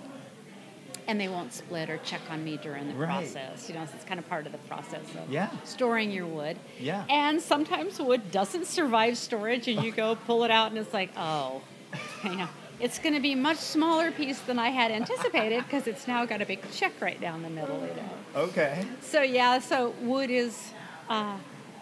[1.08, 3.08] and they won't split or check on me during the Right.
[3.10, 3.68] process.
[3.68, 5.50] You know, so it's kind of part of the process of Yeah.
[5.64, 6.58] storing your wood.
[6.80, 7.04] Yeah.
[7.10, 11.10] And sometimes wood doesn't survive storage and you go pull it out and it's like,
[11.18, 11.62] oh,
[12.24, 12.48] you know,
[12.82, 16.26] it's going to be a much smaller piece than I had anticipated because it's now
[16.26, 18.42] got a big check right down the middle, you know.
[18.44, 18.86] Okay.
[19.02, 20.72] So yeah, so wood is
[21.10, 21.38] uh,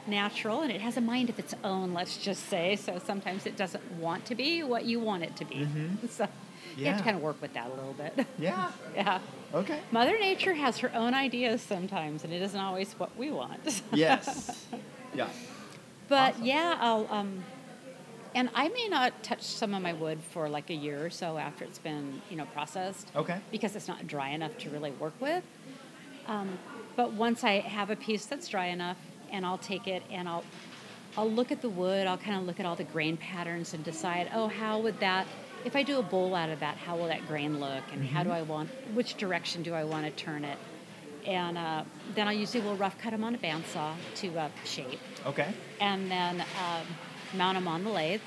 [0.08, 1.94] natural and it has a mind of its own.
[1.94, 2.76] Let's just say.
[2.76, 5.56] So sometimes it doesn't want to be what you want it to be.
[5.56, 6.08] Mm-hmm.
[6.10, 6.28] So
[6.78, 8.26] you have to kind of work with that a little bit.
[8.40, 8.72] Yeah.
[8.96, 9.20] yeah.
[9.54, 9.80] Okay.
[9.92, 13.82] Mother Nature has her own ideas sometimes, and it isn't always what we want.
[13.94, 14.66] Yes.
[15.14, 15.30] yeah.
[16.08, 16.46] But Awesome.
[16.46, 17.44] yeah, I'll um,
[18.36, 21.38] and I may not touch some of my wood for like a year or so
[21.38, 23.12] after it's been you know processed.
[23.16, 23.40] Okay.
[23.52, 25.44] Because it's not dry enough to really work with.
[26.28, 26.58] Um,
[26.96, 28.98] but once I have a piece that's dry enough,
[29.32, 30.44] and I'll take it and I'll
[31.18, 32.08] I'll look at the wood.
[32.08, 35.26] I'll kind of look at all the grain patterns and decide, oh, how would that?
[35.66, 37.84] If I do a bowl out of that, how will that grain look?
[37.92, 38.70] And how do I want?
[38.94, 40.58] Which direction do I want to turn it?
[41.26, 41.84] And uh,
[42.16, 45.54] then I usually will rough cut them on a bandsaw to uh, shape Okay.
[45.82, 46.86] and then um,
[47.34, 48.22] mount them on the lathe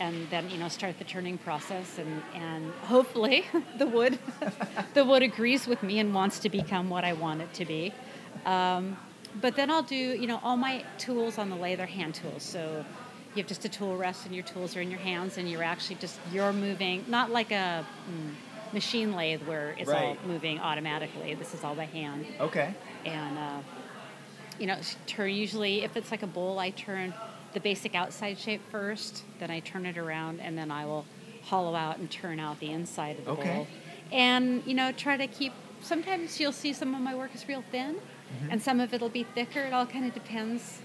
[0.00, 3.44] and then you know start the turning process and, and hopefully
[3.78, 4.18] the wood
[4.94, 7.92] the wood agrees with me and wants to become what I want it to be.
[8.44, 8.96] Um,
[9.40, 12.42] but then I'll do you know all my tools on the lathe are hand tools.
[12.42, 12.84] So
[13.34, 15.62] you have just a tool rest and your tools are in your hands and you're
[15.62, 21.34] actually just you're moving not like a mm, machine lathe where it's all moving automatically.
[21.34, 22.26] This is all by hand.
[22.40, 22.74] Okay.
[23.04, 23.58] and uh,
[24.58, 27.12] you know turn usually if it's like a bowl i turn
[27.54, 31.04] the basic outside shape first then i turn it around and then i will
[31.44, 33.54] hollow out and turn out the inside of the Okay.
[33.54, 33.66] bowl
[34.12, 37.62] and you know try to keep sometimes you'll see some of my work is real
[37.70, 38.50] thin mm-hmm.
[38.50, 40.80] and some of it'll be thicker it all kind of depends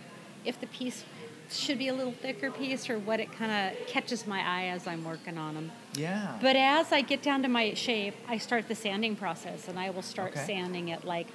[0.46, 1.04] if the piece
[1.50, 4.86] should be a little thicker piece or what it kind of catches my eye as
[4.86, 6.38] i'm working on them Yeah.
[6.42, 9.90] but as I get down to my shape, I start the sanding process, and I
[9.90, 10.46] will start Okay.
[10.46, 11.26] sanding at like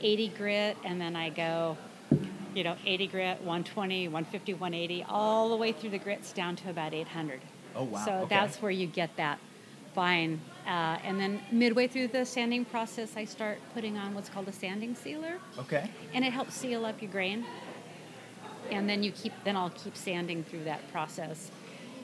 [0.00, 1.76] 80 grit, and then I go,
[2.54, 6.70] you know, 80 grit, 120, 150, 180, all the way through the grits down to
[6.70, 7.40] about 800.
[7.74, 8.04] Oh, wow.
[8.04, 8.26] So Okay.
[8.28, 9.38] that's where you get that
[9.94, 10.40] fine.
[10.66, 14.52] Uh, and then midway through the sanding process, I start putting on what's called a
[14.52, 15.90] sanding sealer okay.
[16.14, 17.44] and it helps seal up your grain.
[18.70, 21.50] And then you keep, then I'll keep sanding through that process,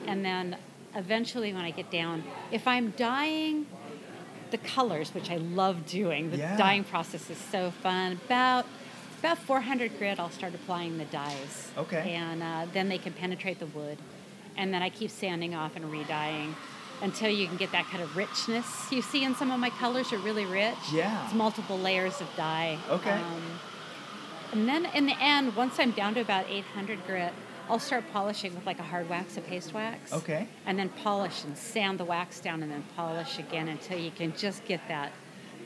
[0.05, 0.57] and then
[0.95, 3.67] eventually when I get down, if I'm dyeing
[4.51, 6.57] the colors, which I love doing, the Yeah.
[6.57, 8.19] dyeing process is so fun.
[8.25, 8.65] About
[9.19, 11.71] about 400 grit, I'll start applying the dyes.
[11.77, 12.13] Okay.
[12.13, 13.97] And uh, then they can penetrate the wood,
[14.55, 16.55] and then I keep sanding off and re-dyeing
[17.01, 20.11] until you can get that kind of richness you see in some of my colors
[20.11, 20.75] are really rich.
[20.91, 21.25] Yeah.
[21.25, 22.77] It's multiple layers of dye.
[22.89, 23.11] Okay.
[23.11, 23.59] Um,
[24.53, 27.33] and then in the end, once I'm down to about 800 grit,
[27.69, 30.13] I'll start polishing with like a hard wax, a paste wax.
[30.13, 30.47] Okay.
[30.65, 34.33] And then polish and sand the wax down and then polish again until you can
[34.37, 35.11] just get that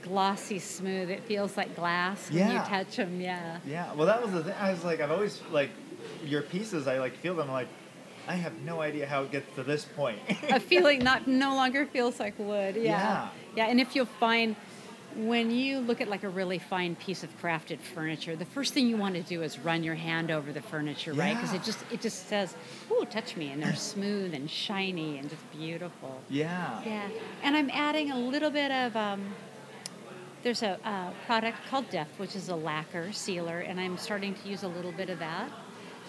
[0.04, 1.10] glossy smooth.
[1.10, 3.20] It feels like glass when you touch them.
[3.22, 3.60] Yeah.
[3.66, 3.94] Yeah.
[3.94, 4.56] Well, that was the thing.
[4.60, 5.70] I was like, I've always like
[6.26, 6.88] your pieces.
[6.88, 7.50] I like feel them.
[7.52, 7.68] Like,
[8.28, 10.20] I have no idea how it gets to this point.
[10.50, 12.76] a feeling not no longer feels like wood.
[12.76, 12.84] Yeah.
[12.84, 13.30] Yeah.
[13.56, 14.56] Yeah, and if you'll find
[15.16, 18.88] when you look at like a really fine piece of crafted furniture, the first thing
[18.88, 21.36] you want to do is run your hand over the furniture, right?
[21.36, 22.56] Because it just it just says,
[22.90, 26.22] "Ooh, touch me," and they're smooth and shiny and just beautiful.
[26.30, 26.82] yeah.
[26.86, 27.10] Yeah,
[27.44, 28.96] and I'm adding a little bit of.
[28.96, 29.34] Um,
[30.44, 34.50] there's a uh, product called Deft, which is a lacquer sealer, and I'm starting to
[34.50, 35.52] use a little bit of that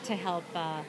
[0.05, 0.83] to help uh, uh,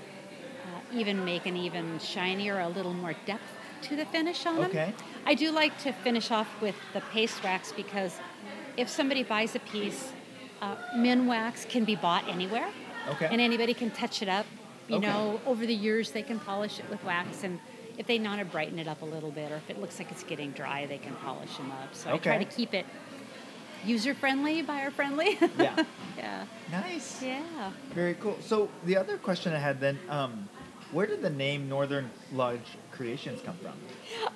[0.94, 3.44] even make an even shinier, a little more depth
[3.84, 4.66] to the finish on them.
[4.66, 4.94] Okay.
[5.26, 8.18] I do like to finish off with the paste wax because
[8.78, 10.12] if somebody buys a piece,
[10.62, 12.68] uh, Minwax can be bought anywhere,
[13.10, 13.28] Okay.
[13.30, 14.46] and anybody can touch it up.
[14.88, 15.08] You Okay.
[15.08, 17.60] know, over the years they can polish it with wax, and
[17.98, 20.12] if they want to brighten it up a little bit, or if it looks like
[20.12, 21.94] it's getting dry, they can polish them up.
[21.94, 22.86] So I try to keep it
[23.86, 25.38] user friendly, buyer friendly.
[25.58, 25.84] Yeah.
[26.18, 26.46] yeah.
[26.72, 27.22] Nice.
[27.22, 27.72] Yeah.
[27.94, 28.38] Very cool.
[28.42, 30.50] So the other question I had then, um,
[30.92, 33.74] where did the name Northern Lodge Creations come from?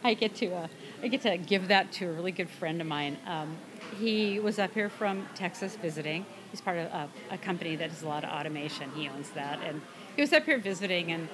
[0.04, 0.68] I get to uh,
[1.04, 3.18] I get to give that to a really good friend of mine.
[3.28, 3.56] Um,
[4.00, 6.26] he was up here from Texas visiting.
[6.52, 8.90] He's part of a, a company that does a lot of automation.
[8.96, 9.82] He owns that, and
[10.16, 11.12] he was up here visiting.
[11.12, 11.30] And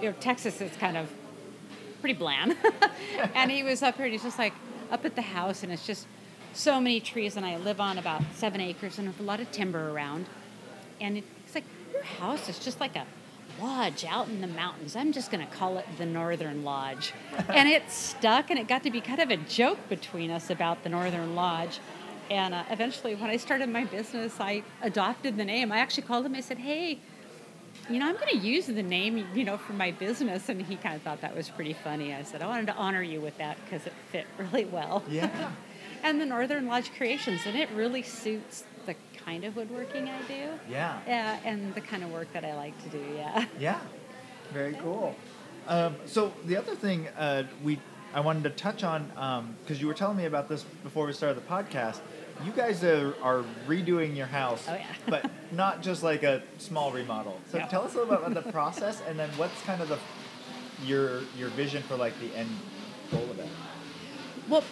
[0.00, 1.10] you know, Texas is kind of
[2.00, 2.56] pretty bland.
[3.34, 4.54] and he was up here, and he's just like
[4.90, 6.06] up at the house, and it's just
[6.54, 7.36] so many trees.
[7.36, 10.26] And I live on about seven acres, and with a lot of timber around.
[11.00, 13.06] And it's like your house is just like a
[13.60, 14.96] lodge out in the mountains.
[14.96, 17.12] I'm just going to call it the Northern Lodge.
[17.48, 20.82] and it stuck, and it got to be kind of a joke between us about
[20.82, 21.80] the Northern Lodge.
[22.30, 25.70] And uh, eventually, when I started my business, I adopted the name.
[25.70, 26.34] I actually called him.
[26.34, 26.98] I said, "Hey,
[27.90, 30.76] you know, I'm going to use the name, you know, for my business." And he
[30.76, 32.14] kind of thought that was pretty funny.
[32.14, 35.50] I said, "I wanted to honor you with that because it fit really well." Yeah.
[36.04, 38.94] and the Northern Lodge Creations, and it really suits the
[39.24, 40.50] kind of woodworking I do.
[40.70, 41.00] Yeah.
[41.08, 43.02] Yeah, and the kind of work that I like to do.
[43.16, 43.46] Yeah.
[43.58, 43.80] Yeah.
[44.52, 45.16] Very cool.
[45.66, 47.80] Um, so the other thing uh, we
[48.12, 51.36] I wanted to touch on because you were telling me about this before we started
[51.36, 51.98] the podcast.
[52.44, 54.86] You guys are, are redoing your house, Oh, yeah.
[55.08, 57.40] but not just like a small remodel.
[57.50, 57.66] So No.
[57.68, 59.98] tell us a little bit about the process, and then what's kind of the
[60.84, 62.48] your your vision for like the end
[63.10, 63.48] goal of it.
[64.48, 64.62] Well,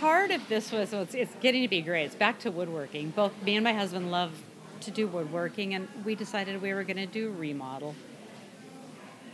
[0.00, 2.04] part of this was well, it's, it's getting to be great.
[2.04, 3.10] It's back to woodworking.
[3.10, 4.32] Both me and my husband love
[4.80, 7.94] to do woodworking, and we decided we were going to do a remodel.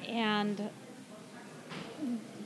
[0.08, 0.70] And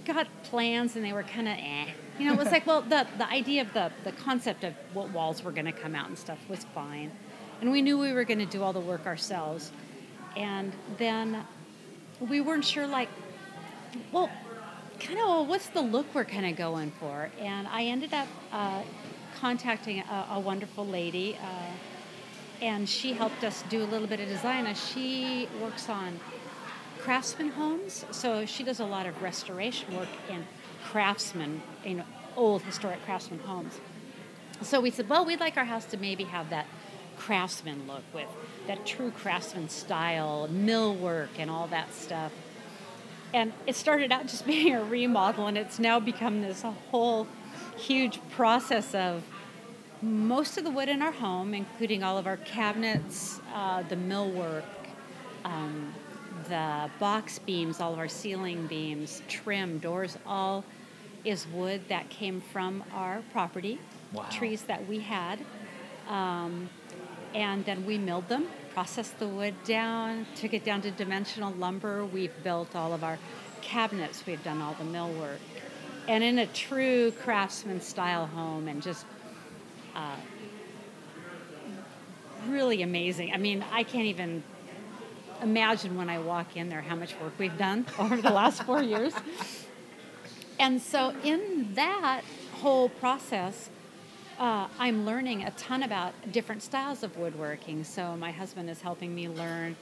[0.05, 1.87] got plans, and they were kind of eh.
[2.19, 5.11] You know, it was like, well, the the idea of the the concept of what
[5.11, 7.11] walls were going to come out and stuff was fine,
[7.61, 9.73] and we knew we were going to do all the work ourselves.
[10.37, 11.45] And then
[12.21, 13.09] we weren't sure, like,
[14.13, 14.31] well,
[15.01, 17.31] kind of what's the look we're kind of going for?
[17.39, 18.83] And i ended up uh,
[19.41, 21.73] contacting a, a wonderful lady uh,
[22.61, 24.67] and she helped us do a little bit of design.
[24.67, 26.19] Uh, she works on
[26.99, 30.45] craftsman homes so she does a lot of restoration work in
[30.85, 32.05] craftsman you know
[32.37, 33.81] old historic craftsman homes.
[34.63, 36.67] So we said well we'd like our house to maybe have that
[37.17, 38.29] craftsman look with
[38.67, 42.33] that true craftsman style millwork and all that stuff
[43.35, 47.27] and it started out just being a remodel and it's now become this whole
[47.77, 49.23] huge process of
[50.03, 54.63] most of the wood in our home including all of our cabinets uh, the millwork
[55.45, 55.93] um,
[56.49, 60.65] the box beams all of our ceiling beams trim doors all
[61.25, 63.79] is wood that came from our property
[64.13, 64.25] Wow.
[64.31, 65.39] trees that we had
[66.09, 66.71] um,
[67.35, 72.05] and then we milled them, processed the wood down, took it down to dimensional lumber.
[72.05, 73.19] We've built all of our
[73.61, 74.25] cabinets.
[74.27, 75.39] We've done all the millwork,
[76.07, 79.05] and in a true craftsman style home, and just
[79.95, 80.17] uh,
[82.49, 83.33] really amazing.
[83.33, 84.43] I mean, I can't even
[85.43, 88.83] imagine when I walk in there how much work we've done over the last four
[88.83, 89.13] years.
[90.59, 92.23] And so, in that
[92.55, 93.71] whole process,
[94.39, 97.85] uh, I'm learning a ton about different styles of woodworking.
[97.85, 99.77] So my husband is helping me learn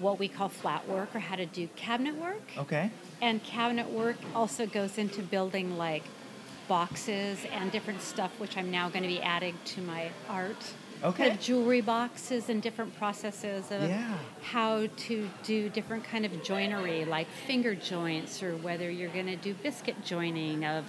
[0.00, 2.42] what we call flat work or how to do cabinet work.
[2.56, 2.90] Okay.
[3.20, 6.02] And cabinet work also goes into building like
[6.68, 10.72] boxes and different stuff, which I'm now going to be adding to my art.
[11.02, 11.24] Okay.
[11.24, 14.18] Kind of jewelry boxes and different processes of Yeah.
[14.42, 19.36] how to do different kind of joinery, like finger joints, or whether you're going to
[19.36, 20.84] do biscuit joining of,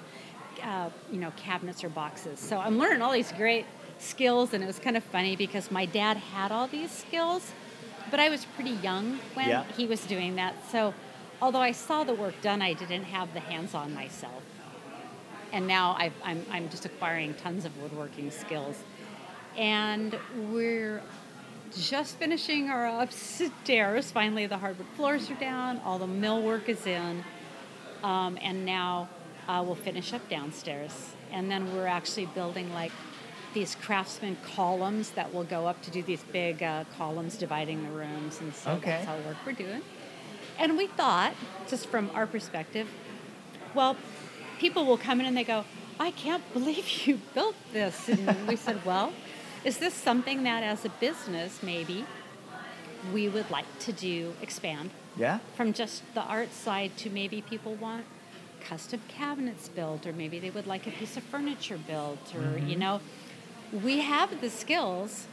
[0.64, 2.40] uh, you know, cabinets or boxes.
[2.40, 3.66] So I'm learning all these great
[4.00, 7.52] skills, and it was kind of funny because my dad had all these skills,
[8.12, 9.64] but I was pretty young when Yeah.
[9.78, 10.56] he was doing that.
[10.72, 10.94] So
[11.42, 14.44] although I saw the work done, I didn't have the hands-on myself.
[15.52, 18.84] And now I've, I'm, I'm just acquiring tons of woodworking skills.
[19.56, 20.18] And
[20.52, 21.02] we're
[21.78, 24.12] just finishing our upstairs.
[24.12, 27.24] Finally, the hardwood floors are down, all the millwork is in,
[28.04, 29.08] um, and now
[29.48, 31.12] uh, we'll finish up downstairs.
[31.32, 32.92] And then we're actually building like
[33.54, 37.90] these craftsman columns that will go up to do these big uh, columns dividing the
[37.92, 38.90] rooms, and so Okay.
[38.92, 39.82] that's how work we're doing.
[40.60, 41.34] And we thought,
[41.68, 42.88] just from our perspective,
[43.76, 43.96] well,
[44.60, 45.66] people will come in and they go,
[46.00, 48.10] I can't believe you built this.
[48.10, 49.14] And we said, well,
[49.64, 52.06] is this something that as a business maybe
[53.14, 55.40] we would like to do expand Yeah.
[55.56, 58.06] from just the art side to maybe people want
[58.68, 62.76] custom cabinets built or maybe they would like a piece of furniture built or you
[62.76, 63.00] know
[63.84, 65.28] we have the skills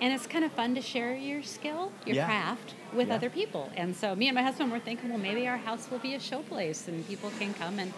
[0.00, 2.26] and it's kind of fun to share your skill, your Yeah.
[2.26, 3.16] craft with Yeah.
[3.16, 3.68] other people.
[3.76, 6.20] And so me and my husband were thinking, well, maybe our house will be a
[6.20, 7.92] showplace and people can come and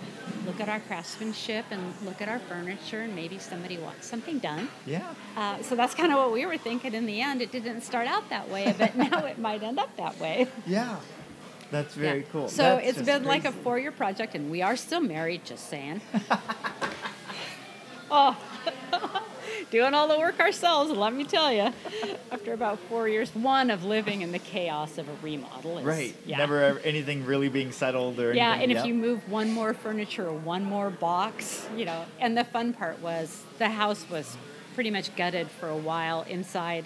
[0.46, 4.70] look at our craftsmanship and look at our furniture and maybe somebody wants something done.
[4.86, 5.02] Yeah.
[5.36, 7.42] Uh, so that's kind of what we were thinking in the end.
[7.42, 10.48] It didn't start out that way, but now it might end up that way.
[10.66, 10.96] Yeah.
[11.70, 12.26] That's very Yeah.
[12.32, 12.48] cool.
[12.48, 15.68] So That's it's been like a four year project, and we are still married, just
[15.68, 16.00] saying.
[18.10, 18.36] oh,
[19.70, 21.72] doing all the work ourselves, let me tell you.
[22.32, 25.78] After about four years, one of living in the chaos of a remodel.
[25.78, 26.14] Is, Right.
[26.26, 26.38] Yeah.
[26.38, 28.70] Never ever, anything really being settled or Yeah, anything.
[28.70, 32.44] and if you move one more furniture or one more box, you know, and the
[32.44, 34.36] fun part was the house was
[34.74, 36.84] pretty much gutted for a while inside.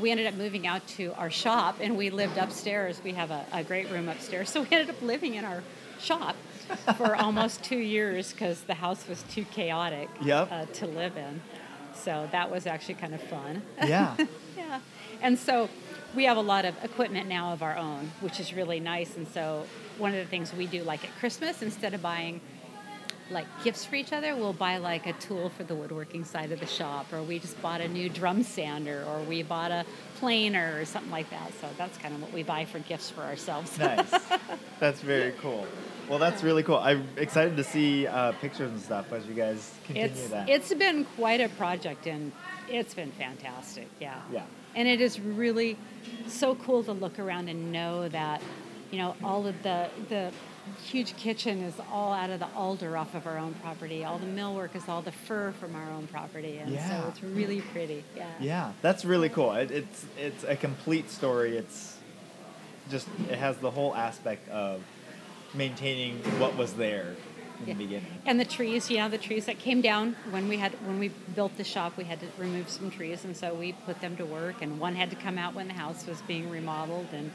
[0.00, 3.00] We ended up moving out to our shop and we lived upstairs.
[3.04, 4.50] We have a, a great room upstairs.
[4.50, 5.62] So we ended up living in our
[6.00, 6.36] shop
[6.96, 10.48] for almost two years because the house was too chaotic Yep.
[10.50, 11.40] uh, to live in.
[11.94, 13.62] So that was actually kind of fun.
[13.84, 14.16] Yeah.
[14.56, 14.78] Yeah.
[15.20, 15.68] And so
[16.14, 19.16] we have a lot of equipment now of our own, which is really nice.
[19.16, 19.66] And so
[19.98, 22.40] one of the things we do, like at Christmas, instead of buying
[23.30, 26.60] like gifts for each other, we'll buy like a tool for the woodworking side of
[26.60, 29.84] the shop, or we just bought a new drum sander, or we bought a
[30.18, 31.52] planer, or something like that.
[31.60, 33.78] So that's kind of what we buy for gifts for ourselves.
[33.78, 34.10] nice.
[34.78, 35.66] That's very cool.
[36.08, 36.76] Well, that's really cool.
[36.76, 40.48] I'm excited to see uh, pictures and stuff as you guys continue it's that.
[40.50, 42.30] it's been quite a project and
[42.68, 44.42] it's been fantastic yeah Yeah.
[44.74, 45.76] and it is really
[46.26, 48.40] so cool to look around and know that
[48.90, 50.30] you know all of the the
[50.84, 54.26] huge kitchen is all out of the alder off of our own property all the
[54.26, 57.02] millwork is all the fir from our own property and Yeah.
[57.02, 59.52] so it's really pretty yeah Yeah, that's really cool.
[59.52, 61.56] It, it's it's a complete story.
[61.56, 61.98] It's
[62.90, 64.82] just it has the whole aspect of
[65.54, 67.14] maintaining what was there
[67.60, 67.74] in Yeah.
[67.74, 68.06] the beginning.
[68.26, 71.08] And the trees, you know, the trees that came down when we had when we
[71.34, 74.24] built the shop, we had to remove some trees, and so we put them to
[74.24, 74.56] work.
[74.60, 77.30] And one had to come out when the house was being remodeled, and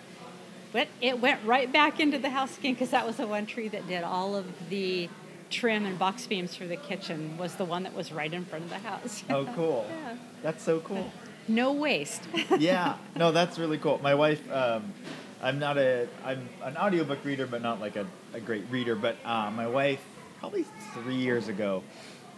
[0.71, 3.67] but it went right back into the house again because that was the one tree
[3.69, 5.09] that did all of the
[5.49, 8.65] trim and box beams for the kitchen was the one that was right in front
[8.65, 9.23] of the house.
[9.29, 9.85] Oh, cool.
[9.89, 10.15] Yeah.
[10.43, 11.11] That's so cool.
[11.47, 12.23] No waste.
[12.59, 13.99] yeah, no, that's really cool.
[14.03, 14.93] My wife, um,
[15.41, 18.95] I'm not a, I'm an audiobook reader, but not like a, a great reader.
[18.95, 20.01] But uh, my wife,
[20.39, 21.83] probably three years ago,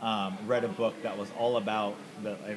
[0.01, 2.55] um, read a book that was all about the, I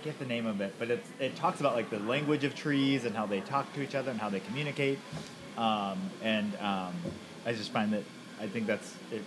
[0.00, 3.04] forget the name of it, but it's, it talks about like the language of trees
[3.04, 4.98] and how they talk to each other and how they communicate.
[5.58, 6.94] Um, and um,
[7.44, 8.04] I just find that
[8.40, 9.22] I think that's it,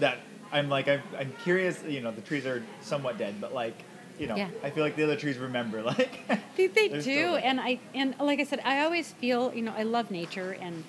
[0.00, 0.18] that
[0.50, 1.82] I'm like I'm, I'm curious.
[1.84, 3.84] You know, the trees are somewhat dead, but like
[4.18, 4.48] you know, Yeah.
[4.64, 5.82] I feel like the other trees remember.
[5.84, 9.74] Like They, they do, and I and like I said, I always feel you know
[9.76, 10.82] I love nature, and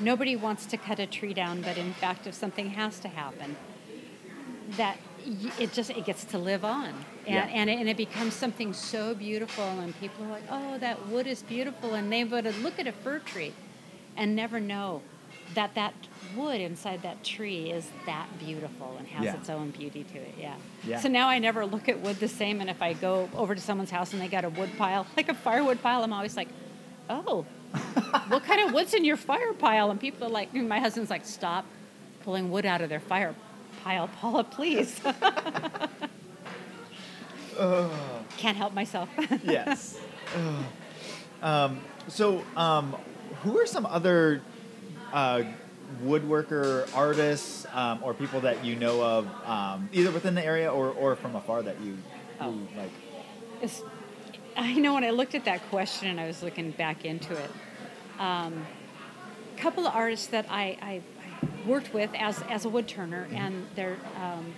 [0.00, 3.56] nobody wants to cut a tree down, but in fact, if something has to happen,
[4.76, 4.98] that
[5.58, 6.94] it just it gets to live on, and
[7.26, 7.44] Yeah.
[7.52, 11.26] and, it, and it becomes something so beautiful, and people are like, oh, that wood
[11.26, 13.52] is beautiful, and they would look at a fir tree,
[14.16, 15.02] and never know
[15.54, 15.92] that that
[16.36, 19.34] wood inside that tree is that beautiful and has Yeah.
[19.34, 20.34] its own beauty to it.
[20.38, 20.54] Yeah.
[20.84, 20.98] Yeah.
[21.00, 22.60] So now I never look at wood the same.
[22.62, 25.28] And if I go over to someone's house and they got a wood pile, like
[25.28, 26.48] a firewood pile, I'm always like,
[27.10, 27.44] oh,
[28.28, 29.90] what kind of wood's in your fire pile?
[29.90, 31.66] And people are like, my husband's like, stop
[32.24, 33.34] pulling wood out of their fire
[33.82, 35.00] pile, Paula, please.
[38.38, 39.08] Can't help myself.
[39.44, 39.98] yes.
[41.42, 42.96] Um, so, um,
[43.42, 44.42] who are some other
[45.12, 45.42] uh,
[46.04, 50.90] woodworker artists um, or people that you know of, um, either within the area or,
[50.90, 51.98] or from afar that you,
[52.40, 52.50] Oh.
[52.50, 52.90] you like?
[53.62, 53.82] It's-
[54.56, 57.50] I know when I looked at that question and I was looking back into it,
[58.18, 58.66] um,
[59.56, 61.00] a couple of artists that I, I
[61.66, 64.54] worked with as, as a wood turner, and they're um,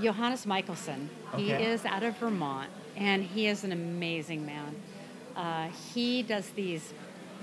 [0.00, 1.08] Johannes Michelsen.
[1.36, 4.74] He is out of Vermont, and he is an amazing man.
[5.36, 6.92] Uh, he does these,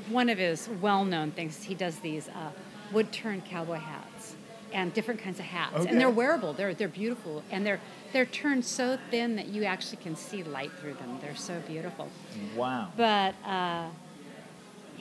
[0.10, 2.52] one of his well known things, he does these uh,
[2.92, 4.36] wood turn cowboy hats
[4.74, 5.76] and different kinds of hats.
[5.76, 5.90] Okay.
[5.90, 7.82] And they're wearable, they're, they're beautiful, and they're,
[8.14, 11.18] they're turned so thin that you actually can see light through them.
[11.22, 12.10] They're so beautiful.
[12.56, 12.90] Wow.
[12.96, 13.88] But uh,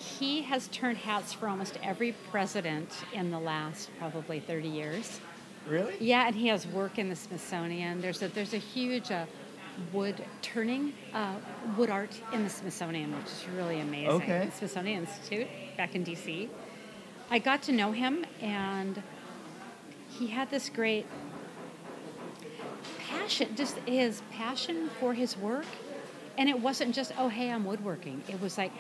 [0.01, 5.21] he has turned hats for almost every president in the last probably 30 years.
[5.69, 5.95] really?
[6.01, 8.01] Yeah, and he has work in the Smithsonian.
[8.01, 9.27] There's a there's a huge uh,
[9.93, 11.35] wood turning uh,
[11.77, 14.09] wood art in the Smithsonian, which is really amazing.
[14.09, 14.47] Okay.
[14.47, 16.49] The Smithsonian Institute back in D.C.
[17.31, 19.03] I got to know him, and
[20.09, 21.07] he had this great
[23.07, 25.67] passion, just his passion for his work.
[26.39, 28.23] And it wasn't just, oh, hey, I'm woodworking.
[28.27, 28.73] It was like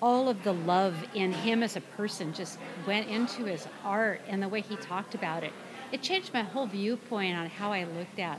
[0.00, 4.42] all of the love in him as a person just went into his art and
[4.42, 5.52] the way he talked about it.
[5.90, 8.38] It changed my whole viewpoint on how I looked at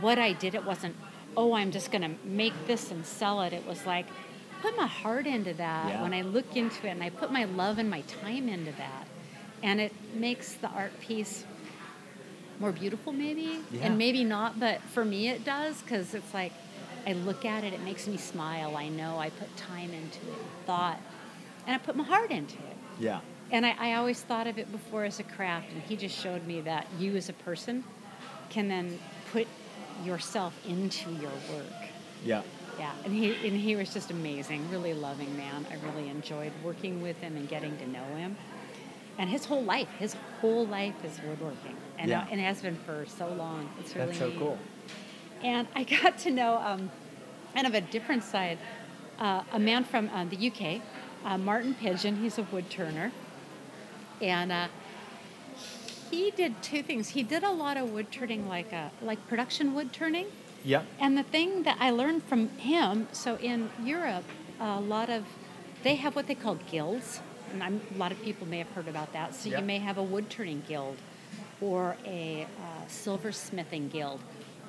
[0.00, 0.54] what I did.
[0.54, 0.94] It wasn't
[1.36, 3.52] oh, I'm just going to make this and sell it.
[3.52, 4.06] It was like,
[4.62, 6.02] put my heart into that Yeah.
[6.02, 9.06] when I look into it and I put my love and my time into that.
[9.62, 11.44] And it makes the art piece
[12.58, 13.82] more beautiful, maybe, Yeah.
[13.82, 16.52] and maybe not, but for me it does because it's like
[17.06, 18.76] I look at it, it makes me smile.
[18.76, 21.00] I know I put time into it, thought,
[21.66, 22.76] and I put my heart into it.
[22.98, 23.20] Yeah.
[23.52, 26.44] And I, I always thought of it before as a craft, and he just showed
[26.46, 27.84] me that you as a person
[28.50, 28.98] can then
[29.32, 29.46] put
[30.04, 31.72] yourself into your work.
[32.24, 32.42] Yeah.
[32.78, 35.64] Yeah, and he and he was just amazing, really loving man.
[35.70, 38.36] I really enjoyed working with him and getting to know him.
[39.16, 42.20] And his whole life, his whole life is woodworking, and Yeah.
[42.22, 43.70] uh, and it has been for so long.
[43.80, 44.38] It's really That's so neat.
[44.38, 44.58] cool.
[45.42, 46.90] And I got to know um,
[47.54, 48.58] kind of a different side.
[49.18, 50.82] Uh, a man from uh, the UK,
[51.24, 52.16] uh, Martin Pigeon.
[52.16, 53.12] He's a wood turner,
[54.20, 54.68] and uh,
[56.10, 57.08] he did two things.
[57.08, 60.26] He did a lot of wood turning, like uh, like production wood turning.
[60.64, 60.82] Yeah.
[61.00, 64.24] And the thing that I learned from him, so in Europe,
[64.60, 65.24] a lot of
[65.82, 67.20] they have what they call guilds,
[67.52, 69.34] and I'm, a lot of people may have heard about that.
[69.34, 69.60] So Yeah.
[69.60, 70.96] you may have a wood turning guild
[71.60, 74.20] or a uh, silversmithing guild.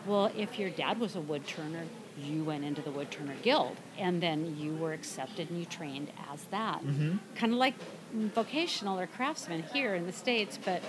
[0.07, 1.83] Well, if your dad was a wood turner,
[2.17, 6.09] you went into the wood turner guild, and then you were accepted and you trained
[6.31, 6.81] as that.
[6.83, 7.19] Mhm.
[7.35, 7.75] Kind of like
[8.13, 10.81] vocational or craftsman here in the states, but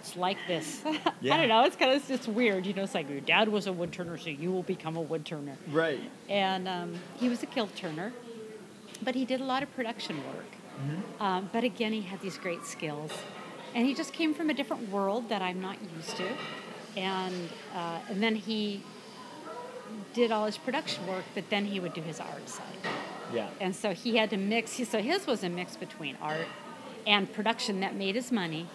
[0.00, 0.82] it's like this.
[1.20, 1.34] Yeah.
[1.34, 1.62] I don't know.
[1.64, 2.66] It's kind of it's weird.
[2.66, 5.00] You know, it's like your dad was a wood turner, so you will become a
[5.00, 5.56] wood turner.
[5.70, 6.00] Right.
[6.28, 8.12] And um, he was a guild turner,
[9.02, 10.44] but he did a lot of production work.
[11.20, 13.10] Um, but again, he had these great skills,
[13.74, 16.28] and he just came from a different world that I'm not used to.
[16.96, 18.82] And uh, and then he
[20.14, 22.64] did all his production work, but then he would do his art side.
[23.32, 23.48] Yeah.
[23.60, 24.72] And so he had to mix.
[24.88, 26.46] So his was a mix between art
[27.06, 28.66] and production that made his money,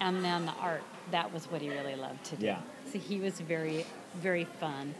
[0.00, 0.82] and then the art.
[1.10, 2.46] That was what he really loved to do.
[2.46, 2.60] Yeah.
[2.90, 4.94] So he was very, very fun.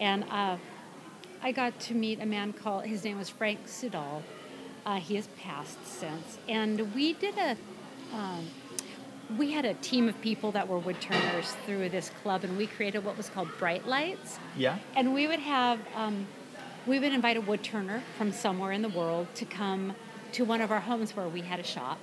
[0.00, 0.56] And uh,
[1.42, 4.22] I got to meet a man called, his name was Frank Sudol.
[4.84, 6.38] Uh, he has passed since.
[6.48, 7.56] And we did a,
[8.12, 8.48] um,
[9.38, 12.66] we had a team of people that were wood turners through this club, and we
[12.66, 14.38] created what was called Bright Lights.
[14.56, 14.78] Yeah.
[14.96, 16.26] And we would have, um,
[16.86, 19.94] we would invite a wood turner from somewhere in the world to come
[20.32, 21.98] to one of our homes where we had a shop.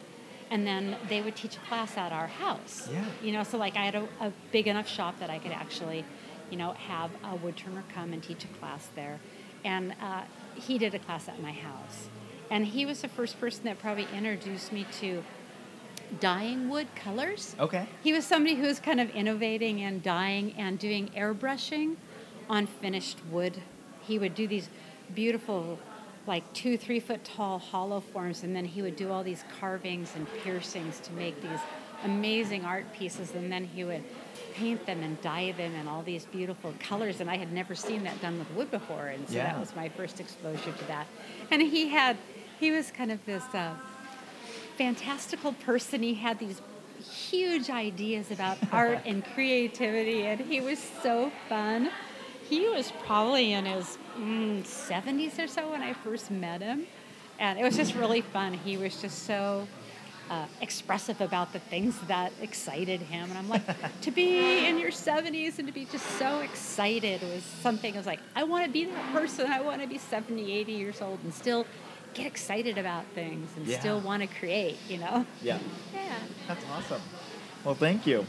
[0.49, 2.89] And then they would teach a class at our house.
[2.91, 3.05] Yeah.
[3.23, 6.03] You know, so like I had a, a big enough shop that I could actually,
[6.49, 9.19] you know, have a wood turner come and teach a class there.
[9.63, 10.23] And uh,
[10.55, 12.09] he did a class at my house.
[12.49, 15.23] And he was the first person that probably introduced me to
[16.19, 17.55] dyeing wood colors.
[17.59, 17.87] Okay.
[18.03, 21.95] He was somebody who was kind of innovating and dyeing and doing airbrushing
[22.49, 23.61] on finished wood.
[24.01, 24.69] He would do these
[25.15, 25.79] beautiful,
[26.27, 30.13] like two, three foot tall hollow forms, and then he would do all these carvings
[30.15, 31.59] and piercings to make these
[32.03, 34.03] amazing art pieces, and then he would
[34.53, 37.21] paint them and dye them in all these beautiful colors.
[37.21, 39.45] And I had never seen that done with wood before, and so Yeah.
[39.45, 41.07] that was my first exposure to that.
[41.51, 42.17] And he had,
[42.59, 43.43] he was kind of this.
[43.53, 43.75] Uh,
[44.71, 46.03] fantastical person.
[46.03, 46.61] He had these
[46.99, 51.89] huge ideas about art and creativity, and he was so fun.
[52.49, 56.85] He was probably in his mm, 70s or so when I first met him,
[57.39, 58.53] and it was just really fun.
[58.53, 59.67] He was just so
[60.29, 63.63] uh, expressive about the things that excited him, and I'm like,
[64.01, 67.93] to be in your 70s and to be just so excited was something.
[67.93, 69.51] I was like, I want to be that person.
[69.51, 71.65] I want to be 70, 80 years old and still
[72.13, 73.79] get excited about things and Yeah.
[73.79, 75.25] still want to create, you know?
[75.41, 75.59] Yeah.
[75.93, 76.15] Yeah.
[76.47, 77.01] That's awesome.
[77.63, 78.25] Well, thank you.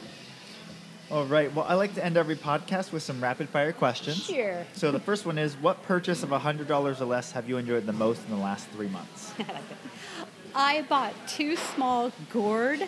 [1.10, 1.52] All right.
[1.54, 4.24] Well, I like to end every podcast with some rapid fire questions.
[4.24, 4.64] Sure.
[4.72, 7.92] So the first one is what purchase of $100 or less have you enjoyed the
[7.92, 9.32] most in the last three months?
[10.54, 12.86] I bought two small gourd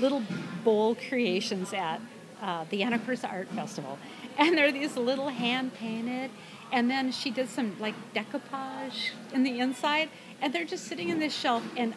[0.00, 0.22] little
[0.64, 2.00] bowl creations at
[2.40, 3.98] uh, the Anacortes Art Festival.
[4.38, 6.30] And they're these little hand painted.
[6.72, 10.08] And then she did some like decoupage in the inside.
[10.40, 11.62] And they're just sitting in this shelf.
[11.76, 11.94] And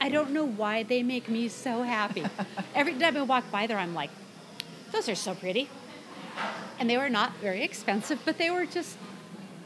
[0.00, 2.24] I don't know why they make me so happy.
[2.74, 4.10] Every time I walk by there, I'm like,
[4.92, 5.68] those are so pretty.
[6.78, 8.98] And they were not very expensive, but they were just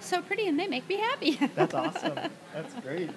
[0.01, 1.39] so pretty and they make me happy.
[1.55, 2.19] That's awesome.
[2.55, 3.11] That's great.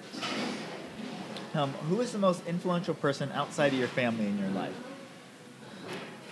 [1.54, 4.74] Um, who is the most influential person outside of your family in your life?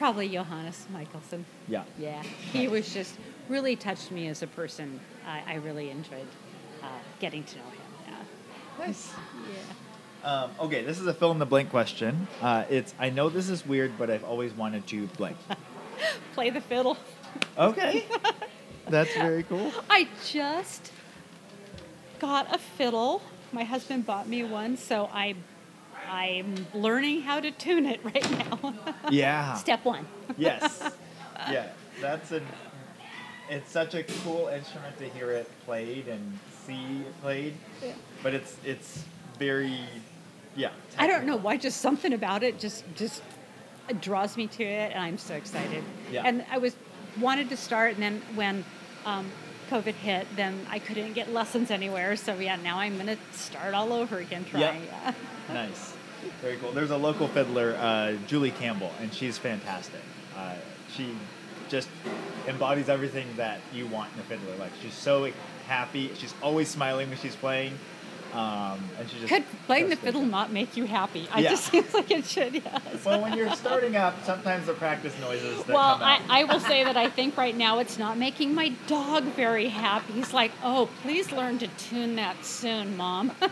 [0.03, 1.45] Probably Johannes Michelsen.
[1.69, 1.85] Yeah.
[1.97, 3.15] Yeah, he was just
[3.49, 4.99] really touched me as a person.
[5.25, 6.27] I, I really enjoyed
[6.83, 6.87] uh,
[7.21, 7.79] getting to know him.
[8.09, 8.85] Yeah.
[8.85, 9.15] Nice.
[9.49, 10.29] yeah.
[10.29, 12.27] Um, okay, this is a fill in the blank question.
[12.41, 15.37] Uh, it's I know this is weird, but I've always wanted to blank.
[16.35, 16.97] Play the fiddle.
[17.57, 18.05] Okay.
[18.89, 19.71] That's very cool.
[19.89, 20.91] I just
[22.19, 23.23] got a fiddle.
[23.53, 25.37] My husband bought me one, so I
[26.13, 28.75] I'm learning how to tune it right now.
[29.11, 29.55] Yeah.
[29.55, 30.07] Step one.
[30.37, 30.91] Yes.
[31.51, 31.71] Yeah.
[32.01, 32.47] That's an
[33.51, 37.55] it's such a cool instrument to hear it played and see it played.
[37.83, 37.95] Yeah.
[38.23, 39.05] But it's it's
[39.39, 39.81] very
[40.55, 40.71] yeah.
[40.99, 43.23] I don't know why, just something about it just just
[44.01, 45.83] draws me to it, and I'm so excited.
[46.13, 46.23] Yeah.
[46.25, 46.77] And I was
[47.21, 48.65] wanted to start, and then when
[49.05, 49.27] um,
[49.69, 52.15] COVID hit, then I couldn't get lessons anywhere.
[52.15, 54.85] So yeah, now I'm gonna start all over again, trying.
[54.85, 55.15] Yeah.
[55.53, 55.92] Nice.
[56.41, 56.73] Very cool.
[56.73, 60.01] There's a local fiddler, uh, Julie Campbell, and she's fantastic.
[60.37, 60.55] Uh,
[60.95, 61.15] she
[61.69, 61.89] just
[62.47, 64.57] embodies everything that you want in a fiddler.
[64.57, 65.31] Like she's so
[65.67, 66.11] happy.
[66.15, 67.79] She's always smiling when she's playing.
[68.33, 71.29] Um, and she just Could playing the fiddle not make you happy?
[71.31, 71.51] I Yeah.
[71.51, 72.55] just seems like it should.
[72.55, 73.05] Yes.
[73.05, 76.19] Well, when you're starting up, sometimes the practice noises that Well, I.
[76.31, 80.15] I will say that I think right now it's not making my dog very happy.
[80.15, 83.33] He's like, oh, please learn to tune that soon, Mom.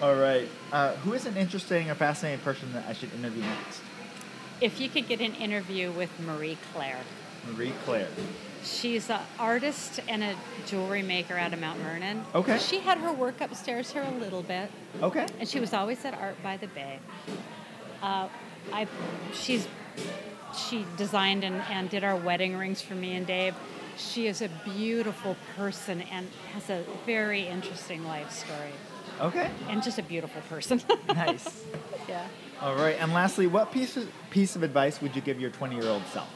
[0.00, 0.48] All right.
[0.72, 3.80] Uh, who is an interesting or fascinating person that I should interview next?
[4.60, 6.98] if you could get an interview with Marie Claire.
[7.50, 8.08] Marie Claire.
[8.62, 10.34] She's an artist and a
[10.66, 12.22] jewelry maker out of Mount Vernon.
[12.34, 12.58] Okay.
[12.58, 14.70] She had her work upstairs here a little bit,
[15.02, 15.24] Okay.
[15.38, 16.98] and she was always at Art by the Bay.
[18.02, 18.28] Uh,
[18.70, 18.86] I,
[19.32, 19.66] she's,
[20.54, 23.54] she designed and, and did our wedding rings for me and Dave.
[24.00, 28.72] She is a beautiful person and has a very interesting life story,
[29.20, 29.50] Okay.
[29.68, 30.80] and just a beautiful person.
[31.08, 31.64] Nice.
[32.08, 32.26] yeah.
[32.62, 32.96] All right.
[32.98, 36.02] And lastly, what piece of, piece of advice would you give your 20 year old
[36.12, 36.28] self?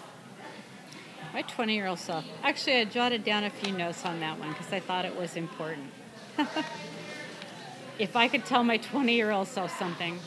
[1.33, 2.25] My 20 year old self.
[2.43, 5.35] Actually, I jotted down a few notes on that one because I thought it was
[5.37, 5.91] important.
[7.99, 10.19] if I could tell my 20 year old self something,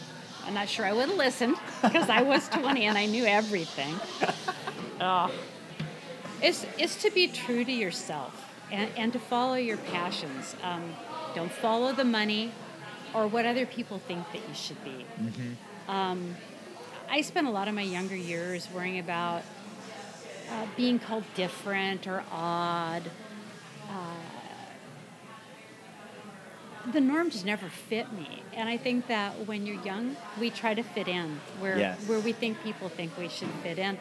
[0.45, 3.93] I'm not sure I would have listened because I was 20 and I knew everything.
[4.99, 5.31] Oh.
[6.41, 10.55] It's, it's to be true to yourself and, and to follow your passions.
[10.63, 10.93] Um,
[11.35, 12.51] don't follow the money
[13.13, 15.05] or what other people think that you should be.
[15.87, 16.35] Um,
[17.09, 19.43] I spent a lot of my younger years worrying about
[20.51, 23.03] uh, being called different or odd.
[23.89, 23.93] Uh,
[26.91, 30.73] the norm just never fit me, and I think that when you're young, we try
[30.73, 31.99] to fit in where Yes.
[32.07, 33.97] where we think people think we should fit in,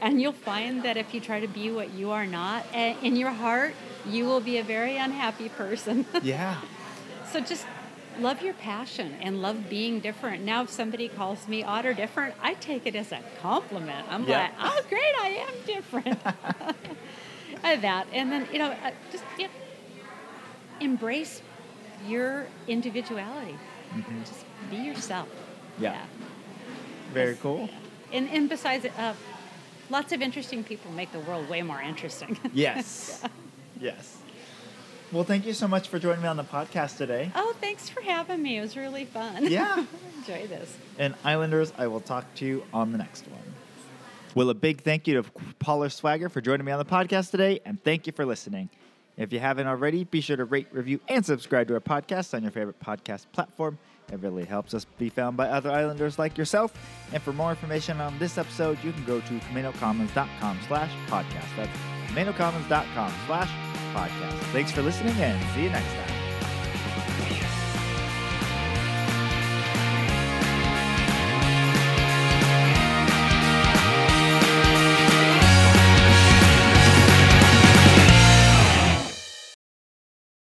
[0.00, 3.16] and you'll find that if you try to be what you are not, eh, in
[3.16, 3.74] your heart,
[4.06, 6.06] you will be a very unhappy person.
[6.22, 6.60] Yeah.
[7.30, 7.64] So just
[8.18, 10.44] love your passion and love being different.
[10.44, 14.06] Now, if somebody calls me odd or different, I take it as a compliment.
[14.10, 14.42] I'm Yeah.
[14.42, 16.18] like, oh, great, I am different.
[17.82, 19.50] That, and then you know, uh, just you know,
[20.80, 21.42] embrace
[22.06, 23.56] your individuality.
[24.24, 25.28] Just be yourself.
[25.28, 25.84] Mm-hmm.
[25.84, 26.06] Yeah.
[27.12, 27.68] Very cool.
[28.12, 29.14] And and besides, uh,
[29.90, 32.38] lots of interesting people make the world way more interesting.
[32.52, 33.22] Yes.
[33.80, 34.18] Yes.
[35.12, 37.32] Well, thank you so much for joining me on the podcast today.
[37.34, 38.58] oh, thanks for having me.
[38.58, 39.46] It was really fun.
[39.50, 39.84] Yeah.
[40.18, 40.76] Enjoy this.
[40.98, 43.40] And Islanders, I will talk to you on the next one.
[44.36, 47.60] Well, a big thank you to Paula Swagger for joining me on the podcast today,
[47.64, 48.68] and thank you for listening.
[49.16, 52.42] If you haven't already, be sure to rate, review, and subscribe to our podcast on
[52.42, 53.78] your favorite podcast platform.
[54.12, 56.72] It really helps us be found by other Islanders like yourself.
[57.12, 61.56] And for more information on this episode, you can go to CamanoCommons.com slash podcast.
[61.56, 61.78] That's
[62.08, 63.50] CamanoCommons.com slash
[63.94, 64.38] podcast.
[64.52, 66.19] Thanks for listening, and see you next time.